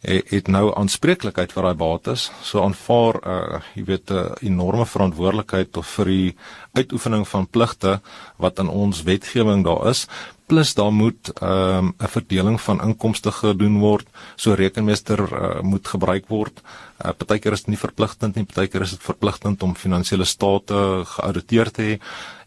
Het, 0.00 0.30
het 0.30 0.46
nou 0.48 0.74
aanspreeklikheid 0.76 1.52
vir 1.52 1.62
daai 1.62 1.74
bates 1.74 2.32
so 2.42 2.62
aanvaar 2.62 3.14
uh, 3.26 3.60
jy 3.74 3.84
weet 3.84 4.10
'n 4.10 4.14
uh, 4.14 4.30
enorme 4.40 4.86
verantwoordelikheid 4.86 5.76
of 5.76 5.86
vir 5.86 6.04
die 6.04 6.36
uitoefening 6.72 7.28
van 7.28 7.46
pligte 7.46 8.00
wat 8.36 8.58
in 8.58 8.68
ons 8.68 9.02
wetgewing 9.02 9.64
daar 9.64 9.88
is. 9.88 10.06
Plus 10.46 10.74
daar 10.74 10.92
moet 10.92 11.32
ehm, 11.40 11.86
'n 11.86 11.94
um, 11.98 12.08
verdeling 12.08 12.60
van 12.60 12.82
inkomste 12.82 13.32
gedoen 13.32 13.78
word 13.78 14.06
so 14.36 14.52
rekenmeester 14.52 15.20
uh, 15.20 15.60
moet 15.60 15.88
gebruik 15.88 16.28
word 16.28 16.62
uh, 17.02 17.12
partykeer 17.12 17.52
is 17.52 17.64
dit 17.64 17.74
nie 17.74 17.80
verpligtend 17.80 18.36
nie 18.36 18.44
partykeer 18.44 18.82
is 18.86 18.94
dit 18.96 19.02
verpligtend 19.02 19.62
om 19.62 19.74
finansiële 19.74 20.26
state 20.28 20.78
geauditeer 21.16 21.70
te 21.74 21.82
hê 21.82 21.98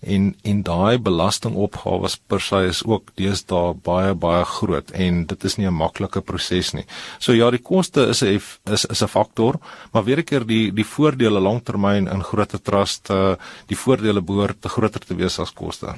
en 0.01 0.35
en 0.43 0.61
daai 0.63 0.97
belastingopgawes 1.01 2.17
per 2.29 2.41
se 2.41 2.61
is 2.69 2.83
ook 2.85 3.11
deesdae 3.17 3.73
baie 3.83 4.13
baie 4.13 4.45
groot 4.45 4.91
en 4.93 5.25
dit 5.25 5.43
is 5.43 5.57
nie 5.57 5.67
'n 5.67 5.73
maklike 5.73 6.21
proses 6.21 6.73
nie. 6.73 6.85
So 7.19 7.33
ja, 7.33 7.49
die 7.51 7.61
koste 7.61 8.07
is 8.09 8.21
'n 8.21 8.39
is 8.71 8.85
is 8.85 9.01
'n 9.03 9.07
faktor, 9.07 9.59
maar 9.91 10.03
weer 10.03 10.19
'n 10.19 10.23
keer 10.23 10.45
die 10.45 10.71
die 10.71 10.85
voordele 10.85 11.39
langtermyn 11.39 12.07
in 12.07 12.23
groter 12.23 12.61
trust, 12.61 13.09
uh, 13.09 13.35
die 13.67 13.77
voordele 13.77 14.21
behoort 14.21 14.61
te 14.61 14.69
groter 14.69 15.01
te 15.01 15.15
wees 15.15 15.39
as 15.39 15.53
koste. 15.53 15.95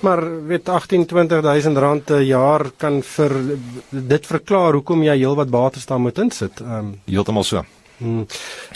Maar 0.00 0.46
weet 0.46 0.68
18 0.68 1.06
20000 1.06 1.76
rand 1.76 2.04
per 2.04 2.20
jaar 2.20 2.70
kan 2.76 3.02
vir 3.02 3.58
dit 3.90 4.26
verklaar 4.26 4.72
hoekom 4.72 5.02
jy 5.02 5.16
heelwat 5.16 5.50
bates 5.50 5.86
daar 5.86 6.00
moet 6.00 6.18
insit. 6.18 6.60
Ehm 6.60 6.78
um, 6.78 7.00
heeltemal 7.06 7.44
so. 7.44 7.64
Hmm. 7.98 8.26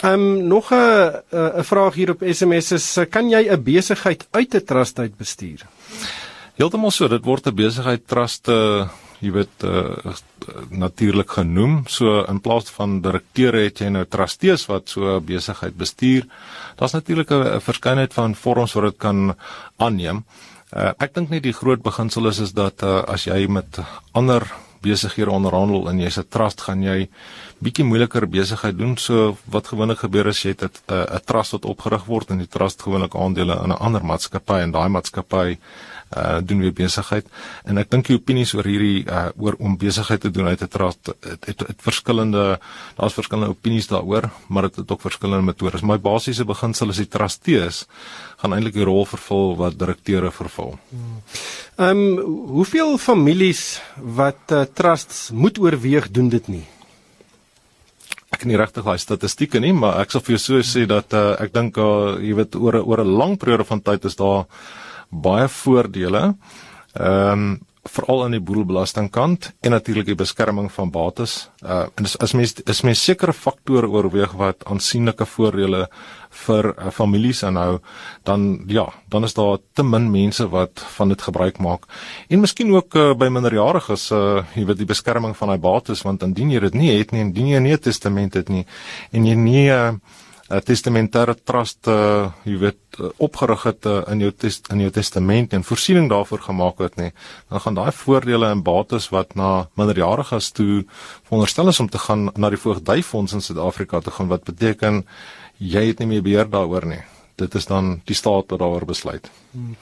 Ehm 0.01 0.13
um, 0.13 0.47
nog 0.47 0.71
'n 0.71 1.23
'n 1.31 1.63
vraag 1.63 1.93
hier 1.93 2.09
op 2.09 2.23
SMS 2.23 2.71
is 2.71 2.97
kan 3.09 3.29
jy 3.29 3.49
'n 3.49 3.63
besigheid 3.63 4.27
uit 4.31 4.55
'n 4.55 4.65
trust 4.65 4.99
uit 4.99 5.17
bestuur? 5.17 5.65
Heeltemal 6.55 6.91
so, 6.91 7.07
dit 7.07 7.23
word 7.25 7.47
'n 7.47 7.55
besigheid 7.55 8.07
trust 8.07 8.47
uh, 8.47 8.89
jy 9.19 9.31
weet 9.31 9.63
uh, 9.67 10.15
natuurlik 10.71 11.31
genoem. 11.37 11.83
So 11.87 12.23
in 12.23 12.39
plaas 12.43 12.71
van 12.75 13.01
direkteure 13.03 13.65
het 13.67 13.81
jy 13.83 13.91
nou 13.93 14.05
trustees 14.05 14.65
wat 14.71 14.89
so 14.89 15.17
'n 15.17 15.25
besigheid 15.25 15.75
bestuur. 15.77 16.25
Daar's 16.75 16.93
natuurlik 16.93 17.31
'n 17.31 17.59
verskeidenheid 17.59 18.13
van 18.13 18.35
vorms 18.35 18.73
wat 18.73 18.83
dit 18.83 18.97
kan 18.97 19.35
aanneem. 19.77 20.25
Uh, 20.73 20.91
ek 20.99 21.13
dink 21.13 21.29
net 21.29 21.43
die 21.43 21.53
groot 21.53 21.81
beginsel 21.81 22.27
is 22.27 22.39
is 22.39 22.51
dat 22.51 22.83
uh, 22.83 23.01
as 23.07 23.23
jy 23.23 23.47
met 23.47 23.79
ander 24.11 24.45
besighede 24.81 25.31
onderhandel 25.31 25.89
en 25.89 25.99
jy's 25.99 26.17
'n 26.17 26.27
trust 26.29 26.61
gaan 26.61 26.83
jy 26.83 27.09
bietjie 27.59 27.85
moeiliker 27.85 28.27
besigheid 28.27 28.77
doen. 28.77 28.97
So 28.97 29.37
wat 29.45 29.67
gewoonlik 29.67 29.99
gebeur 29.99 30.27
is 30.27 30.43
jy 30.43 30.55
het 30.57 30.81
'n 30.87 31.19
trust 31.25 31.51
wat 31.51 31.65
opgerig 31.65 32.05
word 32.05 32.29
en 32.29 32.37
die 32.37 32.47
trust 32.47 32.81
gewoonlik 32.81 33.15
aandele 33.15 33.55
in 33.63 33.71
'n 33.71 33.79
ander 33.79 34.03
maatskappy 34.03 34.59
en 34.61 34.71
daai 34.71 34.89
maatskappy 34.89 35.57
uh 36.17 36.39
doen 36.41 36.59
weer 36.59 36.73
besigheid 36.73 37.25
en 37.63 37.77
ek 37.77 37.89
dink 37.89 38.07
die 38.07 38.17
opinies 38.17 38.53
oor 38.53 38.65
hierdie 38.65 39.05
uh 39.05 39.29
oor 39.37 39.57
om 39.59 39.77
besigheid 39.77 40.21
te 40.21 40.31
doen 40.31 40.47
uit 40.47 40.61
'n 40.61 40.67
trust 40.67 41.11
het, 41.21 41.45
het, 41.45 41.59
het 41.67 41.81
verskillende 41.81 42.59
daar's 42.97 43.13
verskillende 43.13 43.51
opinies 43.51 43.87
daaroor 43.87 44.29
maar 44.47 44.69
dit 44.69 44.75
het, 44.75 44.85
het 44.85 44.91
ook 44.91 45.01
verskillende 45.01 45.45
metodes 45.45 45.81
die 45.81 45.97
basiese 45.97 46.45
beginsel 46.45 46.89
is 46.89 46.97
die 46.97 47.07
trustees 47.07 47.85
gaan 48.39 48.55
eintlik 48.55 48.77
die 48.77 48.87
rol 48.87 49.03
vervul 49.07 49.55
wat 49.59 49.77
direkteure 49.79 50.31
vervul. 50.31 50.75
Hmm. 50.89 51.21
Ehm 51.79 52.03
um, 52.03 52.35
hoeveel 52.55 52.97
families 52.97 53.81
wat 53.95 54.51
uh, 54.55 54.65
trusts 54.73 55.29
moet 55.31 55.59
oorweeg 55.59 56.09
doen 56.11 56.29
dit 56.29 56.47
nie? 56.47 56.65
Ek 58.29 58.43
het 58.43 58.49
nie 58.51 58.59
regtig 58.59 58.85
daai 58.85 58.99
statistieke 59.01 59.59
nie, 59.59 59.73
maar 59.73 59.99
ek 60.03 60.13
sal 60.13 60.23
vir 60.23 60.37
jou 60.37 60.41
so 60.43 60.63
sê 60.63 60.85
dat 60.87 61.15
uh, 61.17 61.33
ek 61.41 61.53
dink 61.55 61.79
uh, 61.81 62.15
jy 62.23 62.35
weet 62.39 62.55
oor 62.55 62.79
oor 62.83 63.03
'n 63.03 63.17
lang 63.21 63.37
periode 63.41 63.67
van 63.67 63.81
tyd 63.81 64.05
is 64.05 64.15
daar 64.15 64.45
baie 65.09 65.47
voordele. 65.47 66.35
Ehm 66.93 67.31
um, 67.31 67.59
veral 67.89 68.23
aan 68.25 68.35
die 68.35 68.43
boedelbelastingkant 68.43 69.49
en 69.63 69.71
natuurlik 69.71 70.09
die 70.11 70.17
beskerming 70.19 70.67
van 70.71 70.91
bates. 70.91 71.49
Uh 71.63 71.87
en 71.95 72.05
as, 72.05 72.17
as 72.19 72.33
mens 72.35 72.53
is 72.59 72.81
mens 72.85 73.03
sekere 73.03 73.33
faktore 73.33 73.87
oorweeg 73.87 74.35
wat 74.37 74.65
aansienlike 74.69 75.25
voordele 75.25 75.87
vir 76.45 76.69
uh, 76.73 76.91
families 76.93 77.41
aanhou, 77.43 77.79
dan 78.27 78.65
ja, 78.67 78.85
dan 79.09 79.23
is 79.23 79.33
daar 79.33 79.57
te 79.73 79.83
min 79.83 80.11
mense 80.11 80.49
wat 80.51 80.83
van 80.97 81.09
dit 81.09 81.21
gebruik 81.21 81.57
maak. 81.57 81.87
En 82.29 82.43
miskien 82.43 82.73
ook 82.75 82.95
uh, 82.95 83.13
by 83.17 83.31
minderjariges, 83.31 84.09
uh 84.11 84.43
jy 84.55 84.65
weet 84.69 84.83
die 84.83 84.91
beskerming 84.93 85.35
van 85.37 85.53
daai 85.53 85.63
bates 85.63 86.03
want 86.05 86.23
indien 86.23 86.51
jy 86.51 86.59
dit 86.67 86.73
nie 86.73 86.93
het 86.97 87.11
nie, 87.11 87.25
indien 87.25 87.53
jy 87.55 87.59
nie 87.59 87.73
'n 87.73 87.85
testament 87.89 88.33
het 88.33 88.49
nie 88.49 88.65
en 89.11 89.25
jy 89.25 89.35
nie 89.35 89.69
uh 89.69 89.93
'n 90.49 90.61
testamentêre 90.65 91.35
trust 91.45 91.87
uh 91.87 92.31
jy 92.43 92.57
weet 92.57 92.97
uh, 92.99 93.09
opgerig 93.17 93.63
het 93.69 93.85
uh, 93.85 94.01
in 94.09 94.23
jou 94.25 94.31
test, 94.31 94.69
in 94.73 94.81
jou 94.81 94.89
testament 94.91 95.53
en 95.53 95.63
voorsiening 95.63 96.09
daarvoor 96.09 96.41
gemaak 96.41 96.81
het 96.81 96.95
nie 96.97 97.11
dan 97.49 97.61
gaan 97.61 97.77
daai 97.77 97.91
voordele 97.91 98.49
en 98.49 98.63
bates 98.63 99.09
wat 99.13 99.35
na 99.35 99.69
minderjariges 99.77 100.51
toe 100.51 100.85
veronderstel 101.29 101.69
is 101.69 101.79
om 101.79 101.89
te 101.89 102.01
gaan 102.01 102.31
na 102.35 102.49
die 102.49 102.57
voogdyfonds 102.57 103.33
in 103.33 103.45
Suid-Afrika 103.45 104.01
te 104.01 104.11
gaan 104.11 104.27
wat 104.27 104.43
beteken 104.43 105.05
jy 105.57 105.87
het 105.91 105.99
nie 105.99 106.07
meer 106.07 106.23
beheer 106.23 106.49
daaroor 106.49 106.85
nie. 106.87 107.01
Dit 107.35 107.55
is 107.55 107.65
dan 107.67 108.01
die 108.07 108.15
staat 108.15 108.49
wat 108.49 108.59
daaroor 108.59 108.85
besluit. 108.85 109.29
Hmm. 109.51 109.75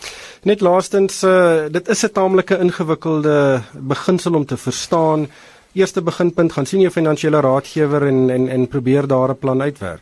net 0.44 0.62
laastens 0.62 1.24
uh, 1.24 1.68
dit 1.72 1.88
is 1.88 2.04
'n 2.04 2.12
taamlike 2.12 2.58
ingewikkelde 2.60 3.62
beginsel 3.74 4.34
om 4.34 4.46
te 4.46 4.58
verstaan. 4.58 5.28
Eerste 5.74 6.02
beginpunt 6.02 6.52
gaan 6.52 6.66
sien 6.66 6.82
jou 6.82 6.92
finansiële 6.92 7.40
raadgewer 7.40 8.08
en 8.08 8.30
en 8.30 8.50
en 8.50 8.68
probeer 8.68 9.08
daar 9.08 9.30
'n 9.30 9.40
plan 9.40 9.62
uitwerk 9.62 10.02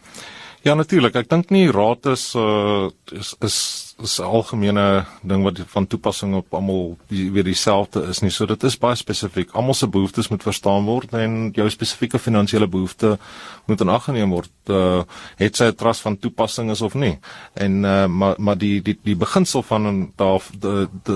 Ja 0.66 0.74
natuurlik, 0.74 1.14
ek 1.14 1.28
dink 1.30 1.52
nie 1.54 1.68
raad 1.70 2.08
is 2.10 2.32
uh 2.34 2.88
is 3.14 3.36
is 3.46 3.58
is 4.02 4.16
'n 4.20 4.26
algemene 4.26 5.06
ding 5.22 5.44
wat 5.46 5.62
van 5.74 5.86
toepassing 5.88 6.34
op 6.36 6.54
almal 6.58 6.98
die, 7.08 7.30
weer 7.32 7.46
dieselfde 7.46 8.02
is 8.10 8.22
nie. 8.22 8.32
So 8.32 8.48
dit 8.50 8.64
is 8.64 8.78
baie 8.78 8.96
spesifiek. 8.96 9.54
Almal 9.54 9.78
se 9.78 9.88
behoeftes 9.88 10.28
moet 10.28 10.42
verstaan 10.42 10.86
word 10.86 11.14
en 11.14 11.52
jou 11.54 11.70
spesifieke 11.70 12.20
finansiële 12.20 12.68
behoefte 12.68 13.20
moet 13.68 13.82
in 13.82 13.90
ag 13.90 14.04
geneem 14.04 14.30
word. 14.34 14.52
Uh 14.66 15.04
het 15.38 15.56
sy 15.56 15.70
'n 15.70 15.76
trust 15.76 16.02
van 16.02 16.18
toepassing 16.18 16.72
is 16.72 16.82
of 16.82 16.94
nie. 16.96 17.20
En 17.54 17.84
uh 17.84 18.08
maar 18.08 18.36
maar 18.38 18.58
die 18.58 18.82
die 18.82 18.98
die 19.04 19.16
beginsel 19.16 19.62
van 19.62 20.12
daar 20.16 20.42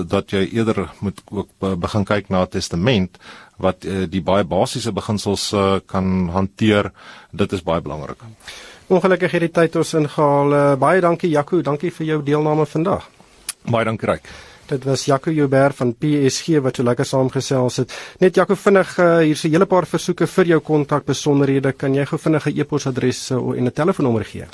dat 0.06 0.30
jy 0.30 0.48
eerder 0.52 0.90
moet 1.00 1.20
ook 1.30 1.48
begin 1.58 2.04
kyk 2.04 2.28
na 2.28 2.42
'n 2.42 2.48
testament 2.48 3.18
wat 3.58 3.84
uh, 3.84 4.06
die 4.08 4.22
baie 4.22 4.44
basiese 4.44 4.92
beginsels 4.92 5.52
uh, 5.52 5.78
kan 5.86 6.28
hanteer. 6.28 6.92
Dit 7.32 7.52
is 7.52 7.62
baie 7.62 7.80
belangrik. 7.80 8.22
Ongelukkig 8.90 9.36
het 9.36 9.44
die 9.44 9.52
tyd 9.54 9.76
ons 9.78 9.92
ingehaal. 9.94 10.50
Uh, 10.50 10.74
baie 10.74 10.98
dankie 11.00 11.30
Jaco, 11.30 11.62
dankie 11.62 11.92
vir 11.94 12.06
jou 12.08 12.22
deelname 12.26 12.66
vandag. 12.66 13.04
Baie 13.70 13.86
dankie 13.86 14.08
Ryk. 14.10 14.26
Dit 14.70 14.84
was 14.86 15.02
Jaco 15.06 15.30
Joubert 15.30 15.76
van 15.78 15.94
PSG 15.94 16.58
wat 16.62 16.76
so 16.78 16.86
lekker 16.86 17.04
saamgesels 17.06 17.76
het. 17.84 17.94
Net 18.18 18.34
Jaco 18.34 18.54
vinnig 18.58 18.98
uh, 18.98 19.18
hier's 19.22 19.44
'n 19.46 19.50
hele 19.54 19.66
paar 19.66 19.86
versoeke 19.86 20.26
vir 20.26 20.46
jou 20.46 20.60
kontak 20.60 21.04
besonderhede. 21.06 21.72
Kan 21.72 21.94
jy 21.94 22.04
gou 22.04 22.18
vinnig 22.18 22.46
'n 22.46 22.58
e-posadres 22.58 23.30
uh, 23.30 23.58
en 23.58 23.64
'n 23.64 23.72
telefoonnommer 23.72 24.24
gee? 24.24 24.44